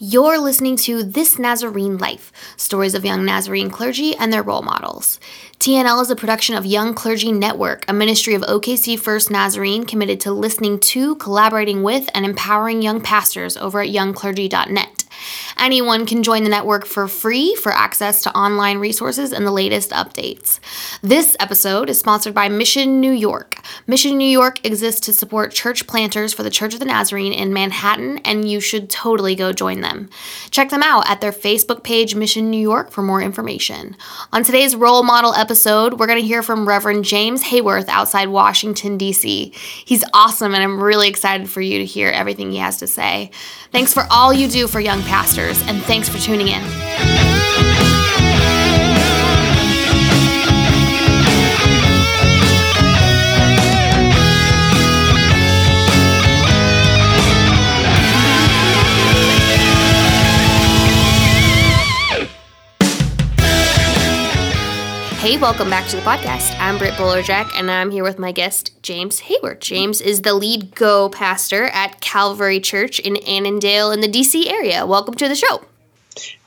[0.00, 5.18] You're listening to This Nazarene Life stories of young Nazarene clergy and their role models.
[5.58, 10.20] TNL is a production of Young Clergy Network, a ministry of OKC First Nazarene committed
[10.20, 15.04] to listening to, collaborating with, and empowering young pastors over at youngclergy.net.
[15.58, 19.90] Anyone can join the network for free for access to online resources and the latest
[19.90, 20.60] updates.
[21.02, 23.56] This episode is sponsored by Mission New York.
[23.86, 27.52] Mission New York exists to support church planters for the Church of the Nazarene in
[27.52, 30.10] Manhattan, and you should totally go join them.
[30.50, 33.96] Check them out at their Facebook page, Mission New York, for more information.
[34.32, 38.96] On today's role model episode, we're going to hear from Reverend James Hayworth outside Washington,
[38.96, 39.52] D.C.
[39.84, 43.30] He's awesome, and I'm really excited for you to hear everything he has to say.
[43.72, 47.17] Thanks for all you do for young pastors, and thanks for tuning in.
[65.18, 66.56] Hey, welcome back to the podcast.
[66.60, 69.60] I'm Britt Bullerjack, and I'm here with my guest, James Hayward.
[69.60, 74.86] James is the lead Go pastor at Calvary Church in Annandale in the DC area.
[74.86, 75.64] Welcome to the show.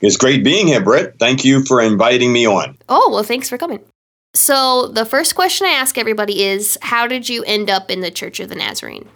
[0.00, 1.18] It's great being here, Britt.
[1.18, 2.78] Thank you for inviting me on.
[2.88, 3.80] Oh, well, thanks for coming.
[4.32, 8.10] So, the first question I ask everybody is How did you end up in the
[8.10, 9.06] Church of the Nazarene?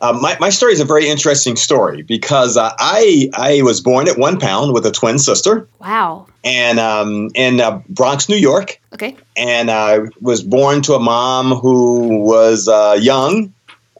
[0.00, 4.08] Uh, my, my story is a very interesting story because uh, I I was born
[4.08, 5.68] at one pound with a twin sister.
[5.80, 6.26] Wow.
[6.42, 8.80] And um, in uh, Bronx, New York.
[8.92, 9.16] Okay.
[9.36, 13.54] And I was born to a mom who was uh, young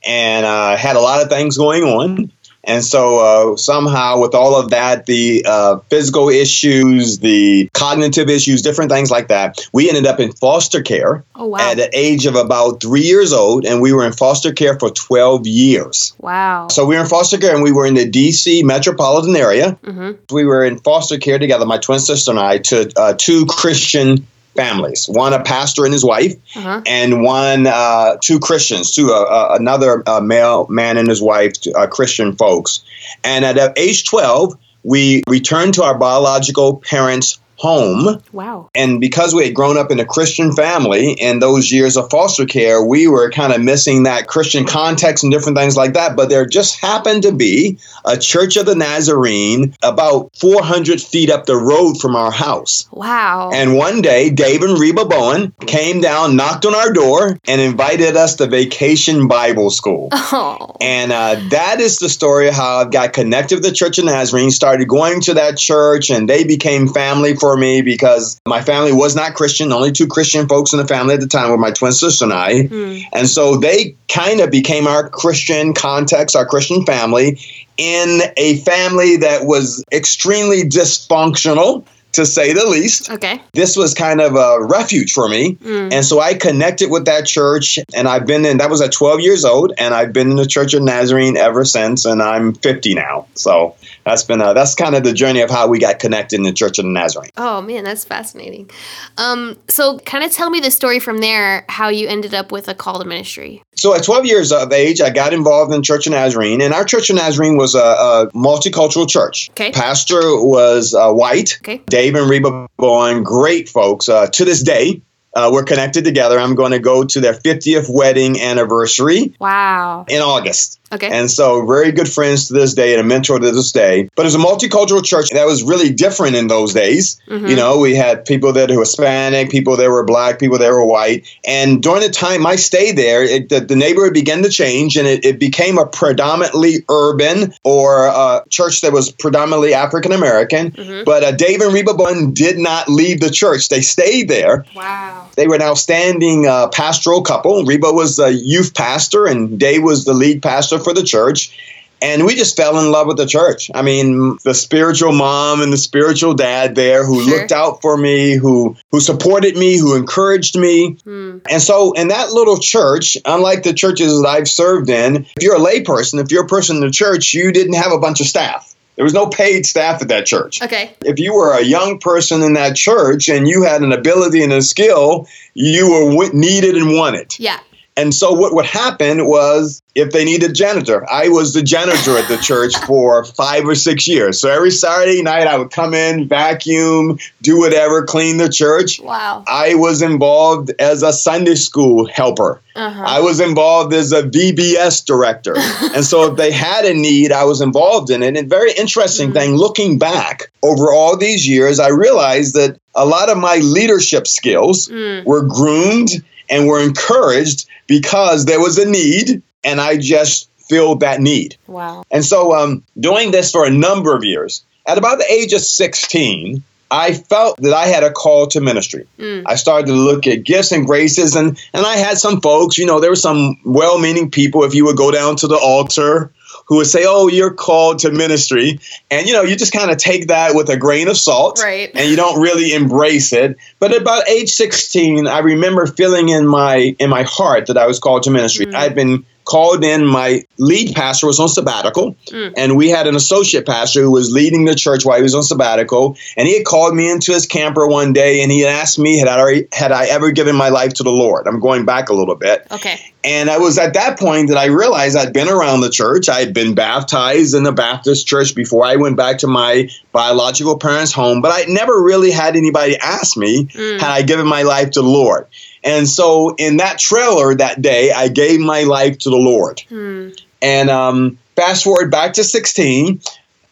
[0.05, 2.31] and uh, had a lot of things going on.
[2.67, 8.63] And so uh, somehow, with all of that, the uh, physical issues, the cognitive issues,
[8.63, 11.59] different things like that, we ended up in foster care Oh, wow.
[11.59, 14.91] at the age of about three years old, and we were in foster care for
[14.91, 16.15] 12 years.
[16.19, 16.69] Wow.
[16.69, 18.63] So we were in foster care, and we were in the D.C.
[18.63, 19.79] metropolitan area.
[19.83, 20.35] Mm-hmm.
[20.35, 24.27] We were in foster care together, my twin sister and I, to uh, two Christian
[24.55, 25.07] families.
[25.09, 26.83] One a pastor and his wife, Uh-huh.
[26.87, 31.53] and one uh, two Christians, two uh, uh, another uh, male man and his wife,
[31.75, 32.83] uh, Christian folks.
[33.23, 38.21] And at uh, age twelve, we returned to our biological parents' home.
[38.31, 38.69] Wow.
[38.75, 42.45] And because we had grown up in a Christian family in those years of foster
[42.45, 46.15] care, we were kind of missing that Christian context and different things like that.
[46.15, 51.47] But there just happened to be a Church of the Nazarene about 400 feet up
[51.47, 52.87] the road from our house.
[52.93, 53.51] Wow.
[53.55, 58.15] And one day, Dave and Reba Bowen came down, knocked on our door, and invited
[58.15, 60.11] us to Vacation Bible School.
[60.13, 60.77] oh.
[60.83, 64.05] And uh, that is the story of how I got connected with the Church of
[64.05, 68.93] Nazarene, started going to that church, and they became family for me because my family
[68.93, 69.73] was not Christian.
[69.73, 72.33] Only two Christian folks in the family at the time were my twin sister and
[72.33, 72.65] I.
[72.65, 72.99] Hmm.
[73.13, 77.39] And so they kind of became our Christian context, our Christian family,
[77.77, 81.85] in a family that was extremely dysfunctional,
[82.15, 83.41] to say the least Okay.
[83.53, 85.57] this was kind of a refuge for me.
[85.57, 85.93] Mm.
[85.93, 89.21] And so I connected with that church, and I've been in, that was at 12
[89.21, 92.95] years old, and I've been in the Church of Nazarene ever since, and I'm 50
[92.95, 93.27] now.
[93.35, 96.43] So that's been, a, that's kind of the journey of how we got connected in
[96.43, 97.31] the Church of the Nazarene.
[97.37, 98.71] Oh man, that's fascinating.
[99.19, 102.69] Um, so kind of tell me the story from there, how you ended up with
[102.69, 103.63] a call to ministry.
[103.77, 106.85] So at 12 years of age, I got involved in Church of Nazarene, and our
[106.85, 109.51] Church of Nazarene was a, a multicultural church.
[109.51, 109.71] Okay.
[109.73, 111.59] Pastor was uh, white.
[111.63, 111.79] Okay.
[111.87, 114.09] Dave and Reba Bowen, great folks.
[114.09, 115.03] Uh, to this day,
[115.35, 116.39] uh, we're connected together.
[116.39, 120.05] I'm going to go to their 50th wedding anniversary Wow.
[120.09, 120.79] in August.
[120.95, 121.09] Okay.
[121.11, 124.09] And so, very good friends to this day and a mentor to this day.
[124.15, 127.21] But it's a multicultural church that was really different in those days.
[127.29, 127.51] Mhm.
[127.51, 130.85] You know, we had people that were Hispanic, people that were black, people that were
[130.85, 131.25] white.
[131.45, 135.07] And during the time I stayed there, it, the, the neighborhood began to change and
[135.09, 140.71] it, it became a predominantly urban or a church that was predominantly African American.
[140.71, 141.05] Mhm.
[141.05, 144.65] But uh, Dave and Reba Bowen did not leave the church, they stayed there.
[144.77, 145.27] Wow.
[145.37, 147.65] They were an outstanding uh, pastoral couple.
[147.65, 151.59] Reba was a youth pastor, and Dave was the lead pastor for the church.
[152.03, 153.71] And we just fell in love with the church.
[153.75, 157.39] I mean, the spiritual mom and the spiritual dad there who Sure.
[157.39, 160.99] looked out for me, who who supported me, who encouraged me.
[161.05, 161.39] Hmm.
[161.49, 165.55] And so, in that little church, unlike the churches that I've served in, if you're
[165.57, 168.27] a layperson, if you're a person in the church, you didn't have a bunch of
[168.27, 168.75] staff.
[168.97, 170.91] There was no paid staff at that church Okay.
[171.05, 174.53] if you were a young person in that church and you had an ability and
[174.53, 177.35] a skill, you were w- needed and wanted.
[177.39, 177.59] Yeah.
[177.97, 182.19] And so what would happen was if they needed a janitor, I was the janitor
[182.19, 184.41] at the church for five or six years.
[184.41, 189.01] So every Saturday night I would come in, vacuum, do whatever, clean the church.
[189.01, 189.45] Wow.
[189.47, 192.61] I was involved as a Sunday school helper.
[192.75, 193.05] Uh-huh.
[193.07, 195.55] I was involved as a VBS director.
[195.95, 198.37] and so if they had a need, I was involved in it.
[198.37, 199.35] And very interesting mm.
[199.35, 204.27] thing, looking back over all these years, I realized that a lot of my leadership
[204.27, 205.25] skills mm.
[205.25, 211.21] were groomed and were encouraged because there was a need and I just filled that
[211.21, 211.57] need.
[211.67, 212.05] Wow.
[212.11, 215.61] And so um, doing this for a number of years, at about the age of
[215.61, 219.07] 16, I felt that I had a call to ministry.
[219.19, 219.45] Mm.
[219.47, 222.87] I started to look at gifts and graces, and, and I had some folks, you
[222.87, 224.65] know, there were some well meaning people.
[224.65, 226.31] If you would go down to the altar,
[226.67, 228.81] who would say, "Oh, you're called to ministry,"
[229.11, 231.91] and you know, you just kind of take that with a grain of salt, right?
[231.95, 233.57] And you don't really embrace it.
[233.79, 237.99] But about age 16, I remember feeling in my in my heart that I was
[237.99, 238.67] called to ministry.
[238.67, 238.75] Mm.
[238.75, 242.53] I'd been called in my lead pastor was on sabbatical mm.
[242.57, 245.43] and we had an associate pastor who was leading the church while he was on
[245.43, 248.99] sabbatical and he had called me into his camper one day and he had asked
[248.99, 251.47] me had I already, had I ever given my life to the Lord?
[251.47, 252.67] I'm going back a little bit.
[252.71, 252.99] Okay.
[253.23, 256.29] And I was at that point that I realized I'd been around the church.
[256.29, 260.79] I had been baptized in the Baptist church before I went back to my biological
[260.79, 264.01] parents home but I never really had anybody ask me mm.
[264.01, 265.49] had I given my life to the Lord
[265.85, 269.81] and so in that trailer that day, I gave my life to the Lord.
[269.89, 270.31] Hmm.
[270.63, 273.21] And um, fast forward back to 16,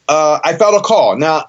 [0.09, 1.17] uh, I felt a call.
[1.17, 1.49] Now,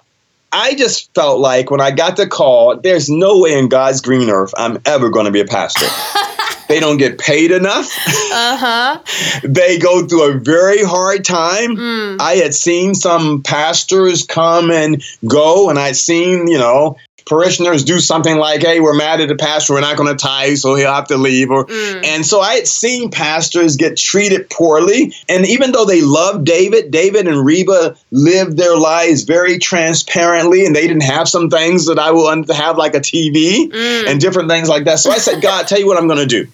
[0.53, 4.29] I just felt like when I got the call, there's no way in God's green
[4.29, 5.87] earth I'm ever going to be a pastor.
[6.69, 7.91] they don't get paid enough.
[8.31, 8.99] Uh-huh.
[9.43, 11.75] they go through a very hard time.
[11.75, 12.21] Mm.
[12.21, 17.99] I had seen some pastors come and go, and I'd seen, you know, parishioners do
[17.99, 20.93] something like, hey, we're mad at the pastor, we're not going to tithe, so he'll
[20.93, 21.49] have to leave.
[21.49, 22.05] Or, mm.
[22.05, 25.13] And so I had seen pastors get treated poorly.
[25.29, 30.75] And even though they loved David, David and Reba lived their lives very transparently, and
[30.75, 34.07] they didn't have some things that I to have, like a TV mm.
[34.07, 34.99] and different things like that.
[34.99, 36.47] So I said, God, tell you what I'm going to do.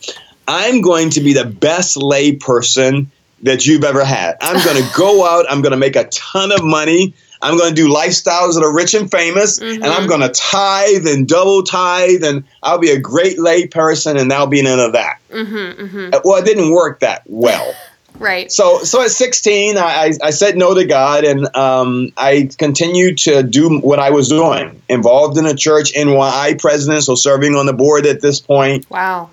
[0.47, 3.11] I'm going to be the best lay person
[3.43, 4.37] that you've ever had.
[4.41, 7.13] I'm going to go out, I'm going to make a ton of money.
[7.41, 9.81] I'm going to do lifestyles that are rich and famous, mm-hmm.
[9.81, 10.09] and I'm mm-hmm.
[10.09, 14.47] going to tithe and double tithe, and I'll be a great lay person, and that'll
[14.47, 15.19] be none of that.
[15.29, 16.13] Mm-hmm, mm-hmm.
[16.13, 17.73] Uh, well, it didn't work that well.
[18.19, 18.51] right.
[18.51, 23.43] So, so at 16, I, I said no to God, and um, I continued to
[23.43, 27.73] do what I was doing, involved in a church NYI president, so serving on the
[27.73, 28.89] board at this point.
[28.89, 29.29] Wow.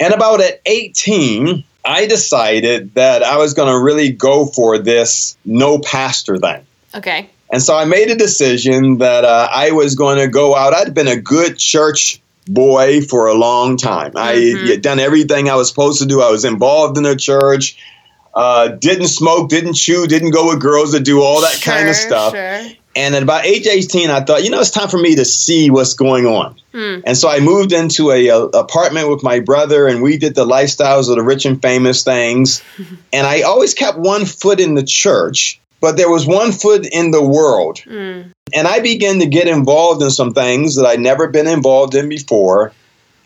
[0.00, 5.36] And about at 18, I decided that I was going to really go for this
[5.44, 6.66] no pastor thing.
[6.94, 7.30] Okay.
[7.50, 10.72] And so I made a decision that uh, I was going to go out.
[10.72, 14.12] I'd been a good church boy for a long time.
[14.12, 14.66] Mm-hmm.
[14.66, 16.22] I had done everything I was supposed to do.
[16.22, 17.76] I was involved in the church.
[18.34, 21.88] Uh, didn't smoke, didn't chew, didn't go with girls that do all that sure, kind
[21.88, 22.32] of stuff.
[22.32, 22.62] Sure.
[22.94, 25.70] And at about age 18, I thought, you know, it's time for me to see
[25.70, 26.56] what's going on.
[26.72, 27.00] Hmm.
[27.04, 30.44] And so I moved into a, a, apartment with my brother, and we did the
[30.44, 32.62] lifestyles of the rich and famous things.
[33.12, 37.10] and I always kept one foot in the church, but there was one foot in
[37.10, 37.80] the world.
[37.80, 38.32] Mm.
[38.54, 42.08] And I began to get involved in some things that I'd never been involved in
[42.08, 42.72] before.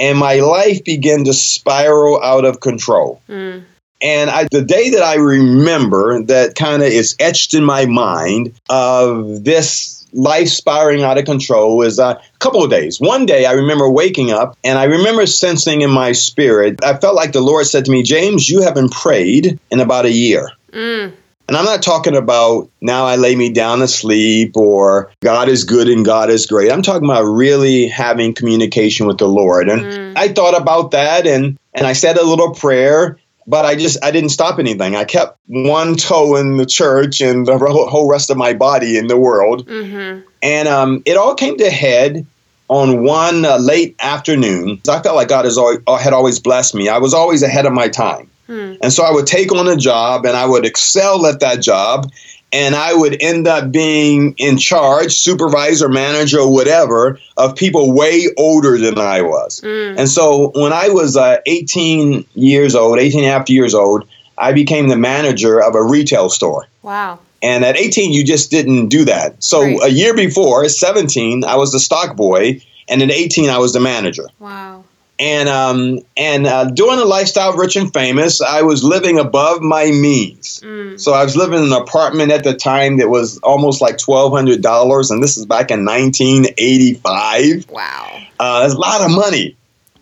[0.00, 3.20] And my life began to spiral out of control.
[3.28, 3.64] Mm.
[4.02, 8.58] And I, the day that I remember that kind of is etched in my mind
[8.68, 13.00] of this life spiraling out of control is a couple of days.
[13.00, 17.16] One day I remember waking up and I remember sensing in my spirit, I felt
[17.16, 20.52] like the Lord said to me, James, you haven't prayed in about a year.
[20.72, 21.12] Mm.
[21.48, 25.64] And I'm not talking about now I lay me down to sleep or God is
[25.64, 26.72] good and God is great.
[26.72, 29.68] I'm talking about really having communication with the Lord.
[29.68, 30.12] And mm.
[30.16, 34.10] I thought about that and and I said a little prayer, but I just I
[34.10, 34.96] didn't stop anything.
[34.96, 39.06] I kept one toe in the church and the whole rest of my body in
[39.06, 39.68] the world.
[39.68, 40.26] Mm-hmm.
[40.42, 42.26] And um, it all came to head
[42.68, 44.80] on one uh, late afternoon.
[44.88, 46.88] I felt like God has always, had always blessed me.
[46.88, 48.30] I was always ahead of my time.
[48.46, 48.74] Hmm.
[48.80, 52.10] And so I would take on a job and I would excel at that job
[52.52, 58.78] and I would end up being in charge, supervisor, manager, whatever, of people way older
[58.78, 59.60] than I was.
[59.60, 59.98] Mm.
[59.98, 64.08] And so when I was uh, 18 years old, 18 and a half years old,
[64.38, 66.66] I became the manager of a retail store.
[66.82, 67.18] Wow.
[67.42, 69.42] And at 18, you just didn't do that.
[69.42, 69.82] So right.
[69.82, 73.80] a year before, 17, I was the stock boy, and at 18, I was the
[73.80, 74.28] manager.
[74.38, 74.84] Wow
[75.18, 79.62] and um, and uh, doing a lifestyle of rich and famous, I was living above
[79.62, 80.60] my means.
[80.60, 81.00] Mm.
[81.00, 84.32] So I was living in an apartment at the time that was almost like twelve
[84.32, 87.68] hundred dollars, and this is back in nineteen eighty five.
[87.70, 89.56] Wow, uh, that's a lot of money.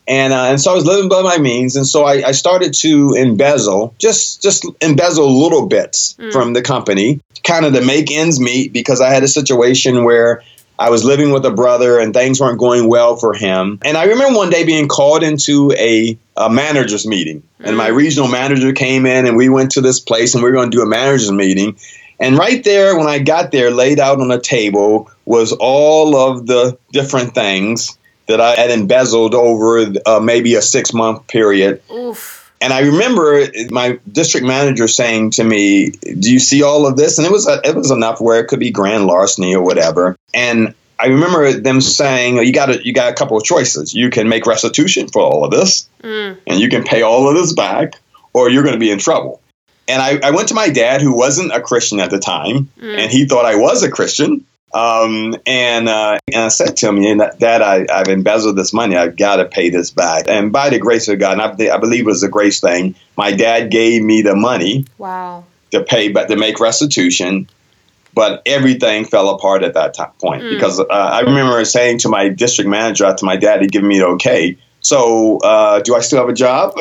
[0.07, 2.75] And, uh, and so I was living by my means, and so I, I started
[2.75, 6.31] to embezzle, just just embezzle little bits mm.
[6.31, 10.43] from the company, kind of to make ends meet, because I had a situation where
[10.79, 13.79] I was living with a brother and things weren't going well for him.
[13.85, 17.97] And I remember one day being called into a, a manager's meeting, and my mm.
[17.97, 20.77] regional manager came in, and we went to this place, and we were going to
[20.77, 21.77] do a manager's meeting.
[22.21, 26.47] And right there, when I got there, laid out on a table was all of
[26.47, 31.83] the different things that I had embezzled over uh, maybe a six month period.
[31.93, 32.44] Oof.
[32.65, 37.19] And I remember my district manager saying to me, "Do you see all of this?"
[37.19, 40.17] And it was a, it was enough where it could be grand larceny or whatever.
[40.33, 43.93] And I remember them saying, "You got a, you got a couple of choices.
[43.93, 46.39] You can make restitution for all of this, mm.
[46.47, 48.01] and you can pay all of this back,
[48.33, 49.43] or you're going to be in trouble."
[49.87, 52.97] And I, I, went to my dad, who wasn't a Christian at the time, mm.
[52.97, 54.47] and he thought I was a Christian.
[54.75, 58.73] Um, and, uh, and I said to him, "You, know, Dad, I, I've embezzled this
[58.73, 58.97] money.
[58.97, 60.25] I've got to pay this back.
[60.29, 63.31] And by the grace of God, I, I, believe it was a grace thing, my
[63.31, 65.45] dad gave me the money wow.
[65.71, 67.49] to pay, but to make restitution.
[68.15, 70.51] But everything fell apart at that time, point mm.
[70.51, 73.99] because uh, I remember saying to my district manager, to my dad, he gave me
[73.99, 74.57] the okay.
[74.85, 76.79] So, uh, do I still have a job?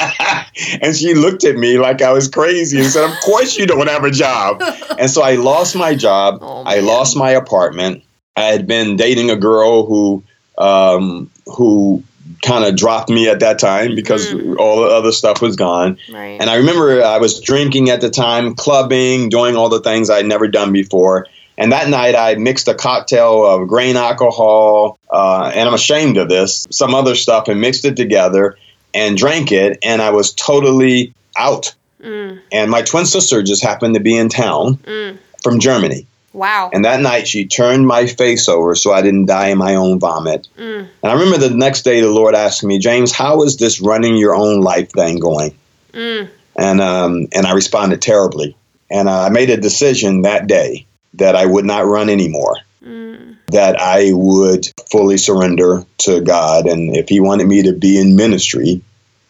[0.80, 3.86] and she looked at me like I was crazy and said, Of course you don't
[3.86, 4.62] have a job.
[4.98, 6.38] and so I lost my job.
[6.40, 8.02] Oh, I lost my apartment.
[8.34, 10.24] I had been dating a girl who
[10.56, 12.02] um, who
[12.42, 14.56] kind of dropped me at that time because mm.
[14.58, 15.98] all the other stuff was gone.
[16.10, 16.40] Right.
[16.40, 20.26] And I remember I was drinking at the time, clubbing, doing all the things I'd
[20.26, 21.26] never done before.
[21.56, 26.28] And that night, I mixed a cocktail of grain alcohol, uh, and I'm ashamed of
[26.28, 28.58] this, some other stuff, and mixed it together
[28.92, 29.78] and drank it.
[29.82, 31.74] And I was totally out.
[32.00, 32.40] Mm.
[32.50, 35.18] And my twin sister just happened to be in town mm.
[35.42, 36.06] from Germany.
[36.32, 36.70] Wow.
[36.72, 40.00] And that night, she turned my face over so I didn't die in my own
[40.00, 40.48] vomit.
[40.58, 40.88] Mm.
[41.02, 44.16] And I remember the next day, the Lord asked me, James, how is this running
[44.16, 45.56] your own life thing going?
[45.92, 46.28] Mm.
[46.56, 48.56] And, um, and I responded terribly.
[48.90, 52.58] And uh, I made a decision that day that I would not run anymore.
[52.82, 53.36] Mm.
[53.48, 56.66] That I would fully surrender to God.
[56.66, 58.82] And if He wanted me to be in ministry,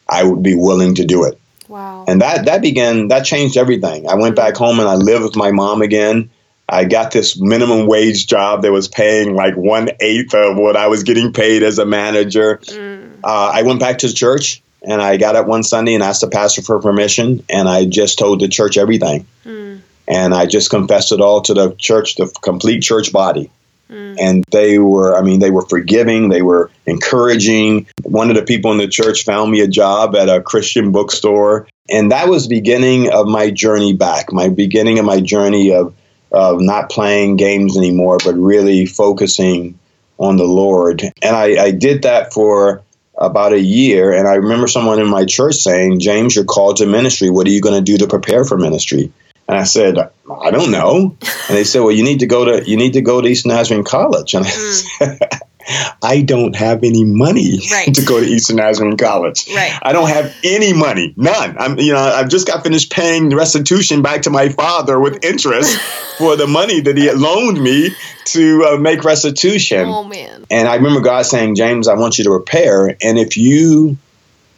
[0.08, 1.40] I would be willing to do it.
[1.68, 2.04] Wow.
[2.06, 4.08] And that, that began, that changed everything.
[4.08, 6.30] I went back home and I lived with my mom again.
[6.68, 10.88] I got this minimum wage job that was paying like one eighth of what I
[10.88, 12.58] was getting paid as a manager.
[12.58, 13.18] Mm.
[13.22, 16.20] Uh, I went back to the church and I got up one Sunday and asked
[16.20, 19.26] the pastor for permission, and I just told the church everything.
[19.44, 19.63] Mm
[20.06, 23.50] and I just confessed it all to the church, the complete church body.
[23.90, 24.16] Mm.
[24.18, 27.86] And they were, I mean, they were forgiving, they were encouraging.
[28.02, 31.68] One of the people in the church found me a job at a Christian bookstore.
[31.90, 35.94] And that was the beginning of my journey back, my beginning of my journey of,
[36.32, 39.78] of not playing games anymore, but really focusing
[40.18, 41.02] on the Lord.
[41.22, 42.82] And I, I did that for
[43.16, 44.12] about a year.
[44.12, 47.30] And I remember someone in my church saying, James, you're called to ministry.
[47.30, 49.12] What are you going to do to prepare for ministry?
[49.46, 51.16] And I said, I don't know.
[51.20, 53.50] And they said, Well, you need to go to you need to go to Eastern
[53.50, 54.34] Nazarene College.
[54.34, 54.98] And I mm.
[54.98, 55.18] said,
[56.02, 57.94] I don't have any money right.
[57.94, 59.46] to go to Eastern Nazarene College.
[59.54, 59.78] Right.
[59.82, 61.56] I don't have any money, none.
[61.58, 65.78] I'm, you know, I've just got finished paying restitution back to my father with interest
[66.18, 67.90] for the money that he had loaned me
[68.26, 69.86] to uh, make restitution.
[69.86, 70.46] Oh man!
[70.50, 73.96] And I remember God saying, James, I want you to repair, and if you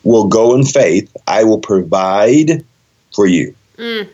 [0.03, 2.65] will go in faith, I will provide
[3.15, 3.55] for you.
[3.77, 4.09] Mm.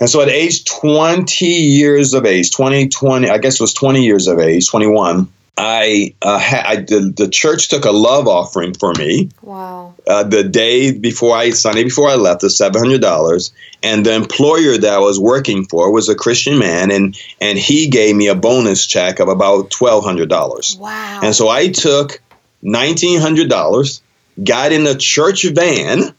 [0.00, 4.04] And so at age 20 years of age, 20, 20, I guess it was 20
[4.04, 5.28] years of age, 21,
[5.58, 9.30] I, uh, ha- I the, the church took a love offering for me.
[9.42, 9.94] Wow.
[10.06, 13.50] Uh, the day before I, Sunday before I left, the $700.
[13.82, 17.88] And the employer that I was working for was a Christian man, and, and he
[17.88, 20.78] gave me a bonus check of about $1,200.
[20.78, 21.20] Wow.
[21.24, 22.22] And so I took
[22.62, 24.00] $1,900,
[24.44, 26.14] got in a church van.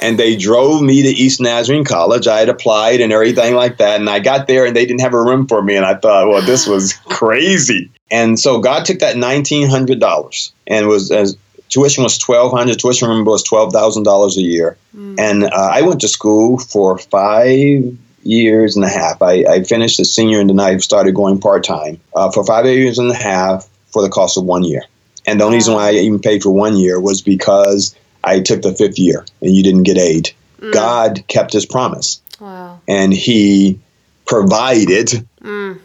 [0.00, 2.26] And they drove me to East Nazarene College.
[2.26, 5.14] I had applied and everything like that, and I got there and they didn't have
[5.14, 7.90] a room for me, and I thought, well, this was crazy.
[8.10, 11.36] And so God took that nineteen hundred dollars and was as
[11.68, 12.78] tuition was twelve hundred.
[12.78, 15.18] Tuition remember was twelve thousand dollars a year, mm.
[15.18, 19.22] and uh, I went to school for five years and a half.
[19.22, 22.66] I, I finished as senior, and then I started going part time uh, for five
[22.66, 24.82] years and a half for the cost of one year.
[25.26, 28.62] And the only reason why I even paid for one year was because I took
[28.62, 30.32] the fifth year and you didn't get aid.
[30.60, 30.72] Mm.
[30.72, 32.20] God kept his promise.
[32.40, 32.80] Wow.
[32.86, 33.80] And he
[34.26, 35.80] provided, mm.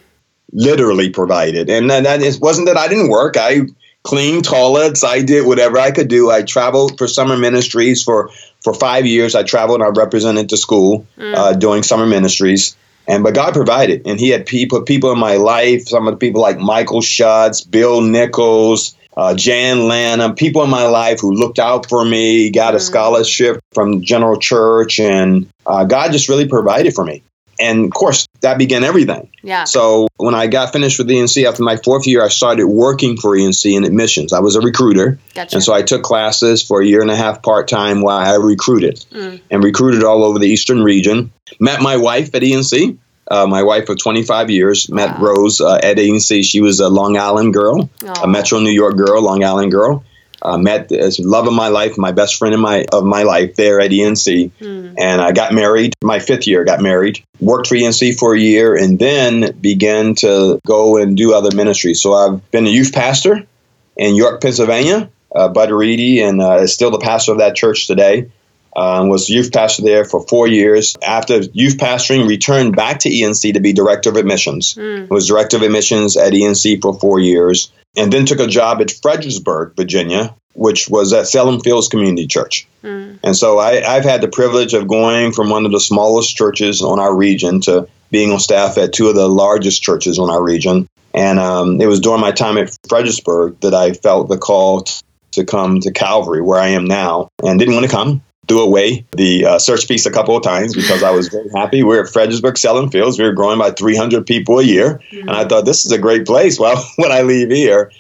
[0.52, 1.70] literally provided.
[1.70, 3.36] And that is, wasn't that I didn't work.
[3.38, 3.62] I
[4.04, 5.04] cleaned toilets.
[5.04, 6.30] I did whatever I could do.
[6.30, 8.30] I traveled for summer ministries for,
[8.62, 9.36] for five years.
[9.36, 11.36] I traveled and I represented the school mm.
[11.36, 12.75] uh, doing summer ministries.
[13.08, 15.90] And but God provided, and He had people people in my life.
[15.90, 20.88] Some of the people like Michael Schutz, Bill Nichols, uh, Jan Lanham, people in my
[20.88, 26.12] life who looked out for me, got a scholarship from General Church, and uh, God
[26.12, 27.24] just really provided for me.
[27.60, 29.29] And of course, that began everything.
[29.43, 29.65] Yeah.
[29.65, 33.38] So when I got finished with ENC after my fourth year, I started working for
[33.38, 34.34] ENC in admissions.
[34.34, 35.20] I was a recruiter.
[35.36, 35.58] Gotcha.
[35.58, 38.36] And so I took classes for a year and a half part time while I
[38.38, 39.39] recruited Mm.
[39.51, 41.32] and recruited all over the eastern region.
[41.60, 42.98] Met my wife at ENC.
[43.34, 45.25] Uh, my wife of 25 years met Wow.
[45.25, 46.44] Rose uh, at ENC.
[46.44, 48.24] She was a Long Island girl, Aw.
[48.24, 50.04] a Metro New York girl, Long Island girl.
[50.40, 53.56] Uh, met as love of my life, my best friend in my of my life
[53.56, 54.96] there at ENC, Mm.
[54.98, 55.94] and I got married.
[56.04, 57.24] My fifth year, got married.
[57.40, 62.02] Worked for ENC for a year, and then began to go and do other ministries.
[62.02, 63.48] So I've been a youth pastor
[63.96, 65.10] in York, Pennsylvania.
[65.34, 68.30] Uh, Bud Reedy, and uh, is still the pastor of that church today.
[68.75, 70.96] Um, was youth pastor there for four years.
[71.06, 74.74] After youth pastoring, returned back to ENC to be director of admissions.
[74.74, 75.10] Mm.
[75.10, 78.92] Was director of admissions at ENC for four years, and then took a job at
[78.92, 82.68] Fredericksburg, Virginia, which was at Salem Fields Community Church.
[82.84, 83.20] Mm.
[83.24, 86.82] And so I, I've had the privilege of going from one of the smallest churches
[86.82, 90.42] on our region to being on staff at two of the largest churches on our
[90.42, 90.88] region.
[91.13, 94.86] And um, it was during my time at Fredericksburg that I felt the call
[95.32, 98.22] to come to Calvary, where I am now, and didn't want to come.
[98.48, 101.82] Threw away the uh, search piece a couple of times because I was very happy.
[101.82, 103.18] We are at Fredericksburg Salem Fields.
[103.18, 106.26] We were growing by 300 people a year, and I thought this is a great
[106.26, 106.60] place.
[106.64, 107.92] Well, when I leave here,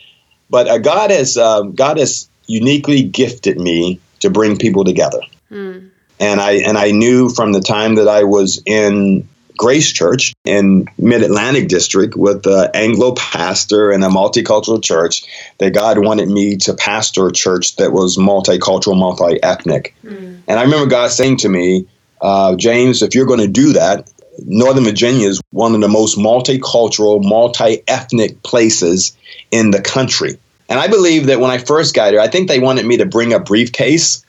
[0.49, 5.21] but uh, God has um, God has uniquely gifted me to bring people together
[5.51, 5.89] Mm.
[6.19, 10.87] and I and I knew from the time that I was in Grace Church in
[10.97, 15.23] Mid Atlantic District with the Anglo pastor and a multicultural church
[15.59, 19.95] that God wanted me to pastor a church that was multicultural, multi ethnic.
[20.03, 20.41] Mm.
[20.47, 21.87] And I remember God saying to me,
[22.21, 24.09] uh, James, if you're going to do that,
[24.45, 29.15] Northern Virginia is one of the most multicultural, multi ethnic places
[29.51, 30.37] in the country.
[30.69, 33.05] And I believe that when I first got here, I think they wanted me to
[33.05, 34.25] bring a briefcase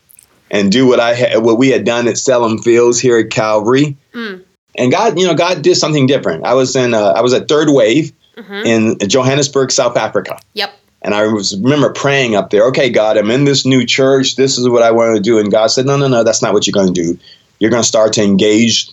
[0.50, 3.96] and do what I had, what we had done at Salem Fields here at Calvary.
[4.12, 4.43] Mm.
[4.76, 6.44] And God, you know, God did something different.
[6.44, 8.66] I was in, uh, I was at Third Wave Mhm.
[9.02, 10.38] in Johannesburg, South Africa.
[10.54, 10.72] Yep.
[11.02, 14.36] And I was remember praying up there, okay, God, I'm in this new church.
[14.36, 15.38] This is what I want to do.
[15.38, 17.18] And God said, no, no, no, that's not what you're going to do.
[17.60, 18.88] You're going to start to engage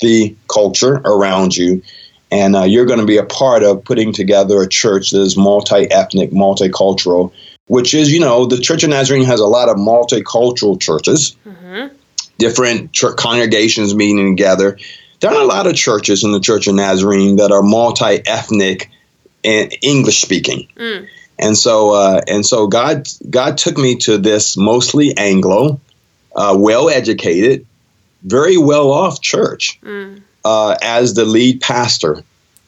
[0.00, 1.82] the culture around you.
[2.30, 5.36] And uh, you're going to be a part of putting together a church that is
[5.36, 7.32] multi ethnic, multicultural,
[7.66, 11.86] which is, you know, the Church of Nazarene has a lot of multicultural churches, hmm
[12.38, 14.76] different church congregations meeting together.
[15.30, 18.90] There aren't a lot of churches in the Church of Nazarene that are multi ethnic
[19.44, 20.68] and English speaking.
[20.76, 21.08] Mm.
[21.38, 25.80] And so, uh, and so, God, God took me to this mostly Anglo,
[26.34, 27.66] uh, well-educated,
[28.22, 30.22] very well-off church Mm.
[30.44, 32.22] uh, as the lead pastor,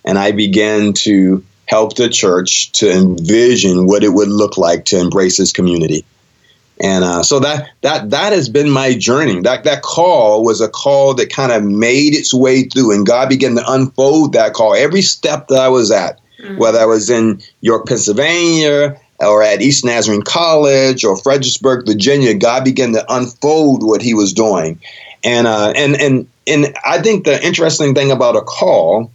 [0.04, 4.98] and I began to help the church to envision what it would look like to
[4.98, 6.04] embrace His community.
[6.80, 9.40] And uh, so that that that has been my journey.
[9.40, 13.28] That that call was a call that kind of made its way through, and God
[13.28, 16.56] began to unfold that call every step that I was at Mm.
[16.56, 22.64] whether I was in York, Pennsylvania, or at East Nazarene College or Fredericksburg, Virginia, God
[22.64, 24.80] began to unfold what He was doing,
[25.24, 29.10] and uh, and and and I think the interesting thing about a call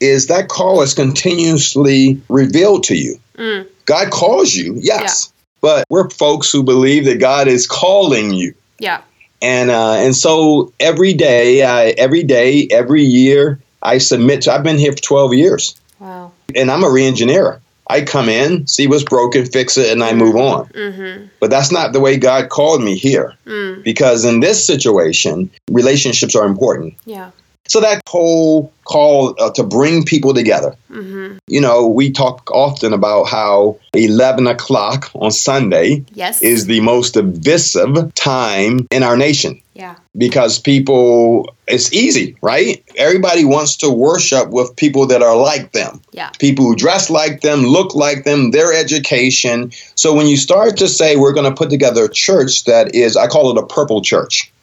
[0.00, 3.20] is that call is continuously revealed to you.
[3.38, 3.68] Mm.
[3.86, 5.32] God calls you, yes,
[5.64, 9.00] but we're folks who believe that God is calling you Yeah.
[9.40, 14.52] and uh, and so every day, I, every day, every year, I submit to.
[14.52, 16.32] I've been here for twelve years, Wow.
[16.54, 17.60] and I'm a re-engineer.
[17.86, 20.66] I come in, see what's broken, fix it, and I move on.
[20.68, 21.26] Mm-hmm.
[21.40, 23.82] But that's not the way God called me here, Mm.
[23.84, 26.94] because in this situation, relationships are important.
[27.04, 27.30] Yeah.
[27.66, 30.76] So that whole call uh, to bring people together.
[30.90, 31.38] Mm-hmm.
[31.46, 36.42] You know, we talk often about how 11 o'clock on Sunday Yes.
[36.42, 39.96] is the most divisive time in our nation yeah.
[40.16, 46.00] because people it's easy right everybody wants to worship with people that are like them
[46.12, 46.30] Yeah.
[46.38, 50.88] people who dress like them look like them their education so when you start to
[50.88, 54.02] say we're going to put together a church that is i call it a purple
[54.02, 54.52] church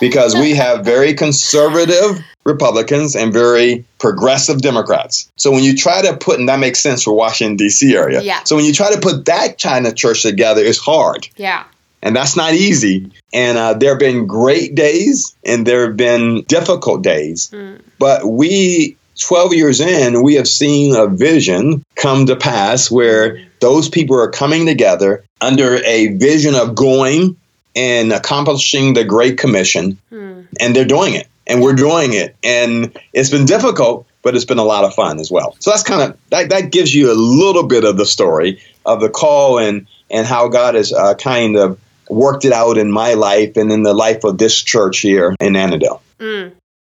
[0.00, 6.16] because we have very conservative republicans and very progressive democrats so when you try to
[6.16, 8.42] put and that makes sense for washington d.c area Yeah.
[8.44, 11.64] so when you try to put that kind of church together it's hard Yeah.
[12.02, 13.10] and that's not easy.
[13.32, 17.50] And uh, there have been great days and there have been difficult days.
[17.50, 17.80] Mm.
[17.98, 23.88] But we, 12 years in, we have seen a vision come to pass where those
[23.88, 27.36] people are coming together under a vision of going
[27.76, 30.46] and accomplishing the Great Commission, Mm.
[30.60, 31.26] and they're doing it.
[31.46, 32.36] And we're doing it.
[32.42, 35.54] And it's been difficult, but it's been a lot of fun as well.
[35.58, 39.00] So that's kind of that, that gives you a little bit of the story of
[39.00, 43.14] the call and and how God has uh, kind of worked it out in my
[43.14, 46.00] life and in the life of this church here in Annandale.
[46.18, 46.52] Mm.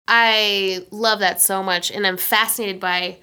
[0.08, 3.18] I love that so much, and I'm fascinated by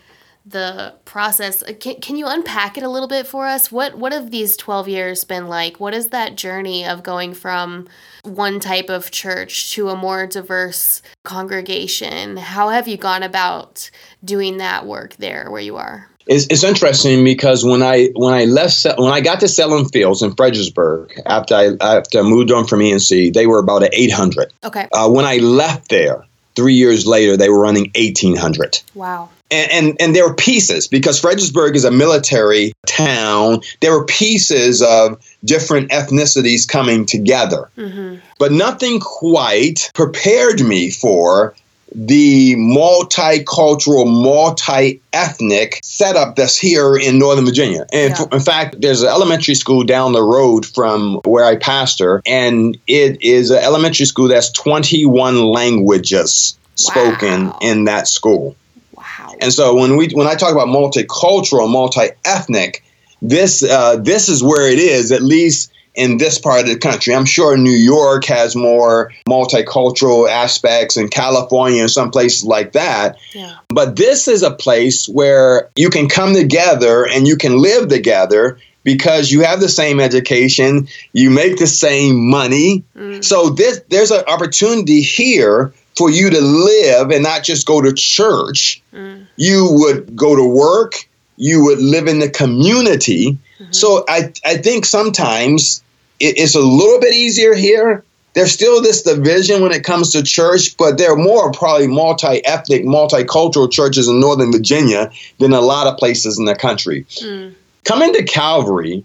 [0.46, 1.62] the process.
[1.62, 3.72] Uh, can, can you unpack it a little bit for us?
[3.72, 5.80] What what have these 12 years been like?
[5.80, 7.88] What is that journey of going from
[8.24, 12.36] one type of church to a more diverse congregation?
[12.36, 13.90] How have you gone about
[14.24, 16.08] doing that work there where you are?
[16.26, 20.22] It's, it's interesting because when I when I left when I got to Salem Fields
[20.22, 24.52] in Fredericksburg after I after I moved on from ENC, they were about an 800.
[24.64, 24.88] Okay.
[24.92, 28.80] Uh, when I left there, three years later, they were running 1,800.
[28.94, 29.30] Wow.
[29.50, 33.60] And, and, and there were pieces because Fredericksburg is a military town.
[33.80, 38.16] There were pieces of different ethnicities coming together, mm-hmm.
[38.38, 41.54] but nothing quite prepared me for
[41.94, 47.86] the multicultural, multi-ethnic setup that's here in Northern Virginia.
[47.92, 48.24] And yeah.
[48.32, 53.22] in fact, there's an elementary school down the road from where I pastor, and it
[53.22, 57.58] is an elementary school that's 21 languages spoken wow.
[57.62, 58.56] in that school.
[58.96, 59.36] Wow.
[59.40, 62.82] And so when we when I talk about multicultural, multi-ethnic,
[63.22, 67.14] this uh, this is where it is at least in this part of the country.
[67.14, 73.18] I'm sure New York has more multicultural aspects and California and some places like that.
[73.32, 73.56] Yeah.
[73.68, 78.58] But this is a place where you can come together and you can live together
[78.82, 82.84] because you have the same education, you make the same money.
[82.96, 83.24] Mm.
[83.24, 87.92] So this there's an opportunity here for you to live and not just go to
[87.94, 88.82] church.
[88.92, 89.26] Mm.
[89.36, 93.38] You would go to work, you would live in the community.
[93.58, 93.72] Mm-hmm.
[93.72, 95.83] So I, I think sometimes
[96.20, 98.04] it's a little bit easier here.
[98.34, 102.44] There's still this division when it comes to church, but there are more probably multi
[102.44, 107.04] ethnic, multicultural churches in Northern Virginia than a lot of places in the country.
[107.04, 107.54] Mm.
[107.84, 109.04] Coming to Calvary,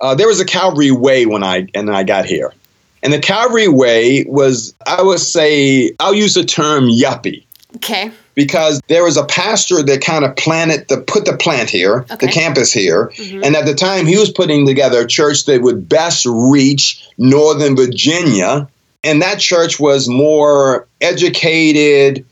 [0.00, 2.54] uh, there was a Calvary way when I and I got here.
[3.02, 7.44] And the Calvary way was, I would say, I'll use the term yuppie.
[7.76, 12.06] Okay because there was a pastor that kind of planted the put the plant here,
[12.10, 12.24] okay.
[12.24, 13.44] the campus here, mm-hmm.
[13.44, 17.76] and at the time he was putting together a church that would best reach Northern
[17.76, 18.66] Virginia,
[19.04, 22.24] and that church was more educated,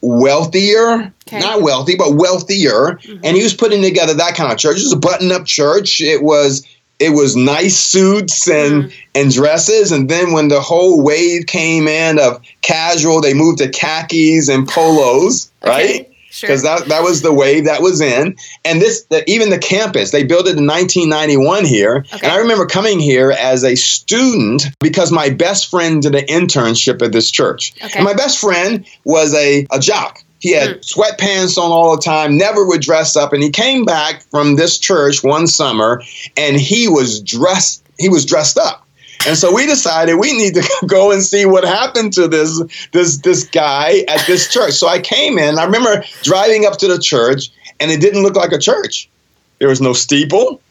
[0.00, 1.40] wealthier, okay.
[1.40, 3.20] not wealthy, but wealthier, mm-hmm.
[3.22, 4.78] and he was putting together that kind of church.
[4.78, 6.00] It was a button-up church.
[6.00, 6.66] It was
[7.00, 8.94] it was nice suits and mm.
[9.14, 13.68] and dresses and then when the whole wave came in of casual they moved to
[13.68, 15.70] khakis and polos okay.
[15.70, 16.06] right
[16.40, 16.78] because sure.
[16.78, 20.22] that, that was the wave that was in and this the, even the campus they
[20.22, 22.20] built it in 1991 here okay.
[22.22, 27.02] and i remember coming here as a student because my best friend did an internship
[27.02, 27.98] at this church okay.
[27.98, 30.80] and my best friend was a, a jock he had mm.
[30.80, 33.32] sweatpants on all the time, never would dress up.
[33.32, 36.02] And he came back from this church one summer
[36.36, 38.86] and he was dressed, he was dressed up.
[39.26, 43.18] And so we decided we need to go and see what happened to this this
[43.18, 44.72] this guy at this church.
[44.72, 45.58] So I came in.
[45.58, 49.10] I remember driving up to the church, and it didn't look like a church.
[49.58, 50.62] There was no steeple.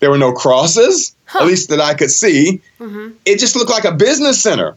[0.00, 1.40] There were no crosses, huh.
[1.40, 2.62] at least that I could see.
[2.80, 3.10] Mm-hmm.
[3.26, 4.76] It just looked like a business center.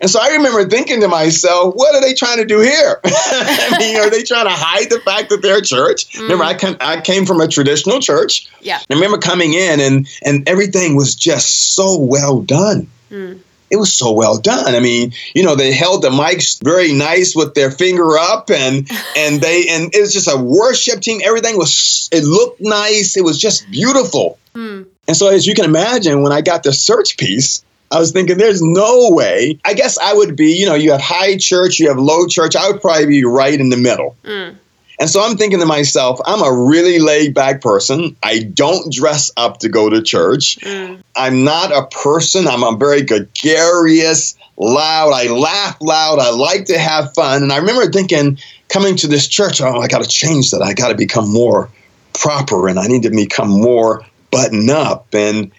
[0.00, 3.00] And so I remember thinking to myself, what are they trying to do here?
[3.04, 6.10] I mean, are they trying to hide the fact that they're a church?
[6.12, 6.22] Mm.
[6.22, 8.48] Remember, I, came, I came from a traditional church.
[8.60, 8.78] Yeah.
[8.78, 12.88] I remember coming in and, and everything was just so well done.
[13.10, 13.40] Mm.
[13.70, 14.74] It was so well done.
[14.74, 18.90] I mean, you know, they held the mics very nice with their finger up and
[19.16, 21.20] and they and it was just a worship team.
[21.22, 23.16] Everything was it looked nice.
[23.16, 24.38] It was just beautiful.
[24.54, 24.86] Mm.
[25.06, 28.38] And so as you can imagine, when I got the search piece, I was thinking,
[28.38, 29.58] there's no way.
[29.64, 32.54] I guess I would be, you know, you have high church, you have low church.
[32.54, 34.16] I would probably be right in the middle.
[34.22, 34.56] Mm.
[35.00, 38.16] And so I'm thinking to myself, I'm a really laid back person.
[38.22, 40.58] I don't dress up to go to church.
[40.58, 41.02] Mm.
[41.16, 45.12] I'm not a person, I'm a very gregarious, loud.
[45.12, 46.18] I laugh loud.
[46.18, 47.42] I like to have fun.
[47.42, 50.62] And I remember thinking, coming to this church, oh, I got to change that.
[50.62, 51.70] I got to become more
[52.12, 55.14] proper and I need to become more button up.
[55.14, 55.50] And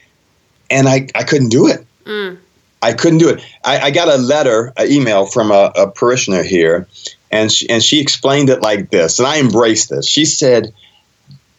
[0.70, 1.86] and I, I couldn't do it.
[2.06, 2.38] Mm.
[2.82, 3.44] I couldn't do it.
[3.64, 6.88] I, I got a letter, an email from a, a parishioner here,
[7.30, 10.08] and she, and she explained it like this, and I embraced this.
[10.08, 10.74] She said,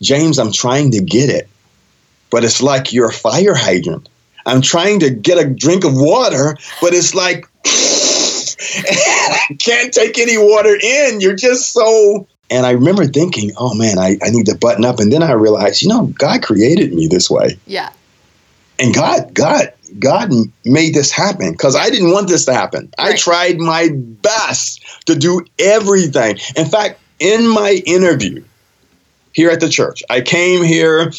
[0.00, 1.48] "James, I'm trying to get it,
[2.30, 4.08] but it's like you're a fire hydrant.
[4.44, 10.38] I'm trying to get a drink of water, but it's like I can't take any
[10.38, 11.20] water in.
[11.20, 14.98] You're just so." And I remember thinking, "Oh man, I, I need to button up."
[14.98, 17.58] And then I realized, you know, God created me this way.
[17.64, 17.90] Yeah.
[18.78, 20.30] And God, God God
[20.64, 22.92] made this happen because I didn't want this to happen.
[22.98, 23.14] Right.
[23.14, 26.38] I tried my best to do everything.
[26.56, 28.42] In fact, in my interview
[29.32, 31.12] here at the church, I came here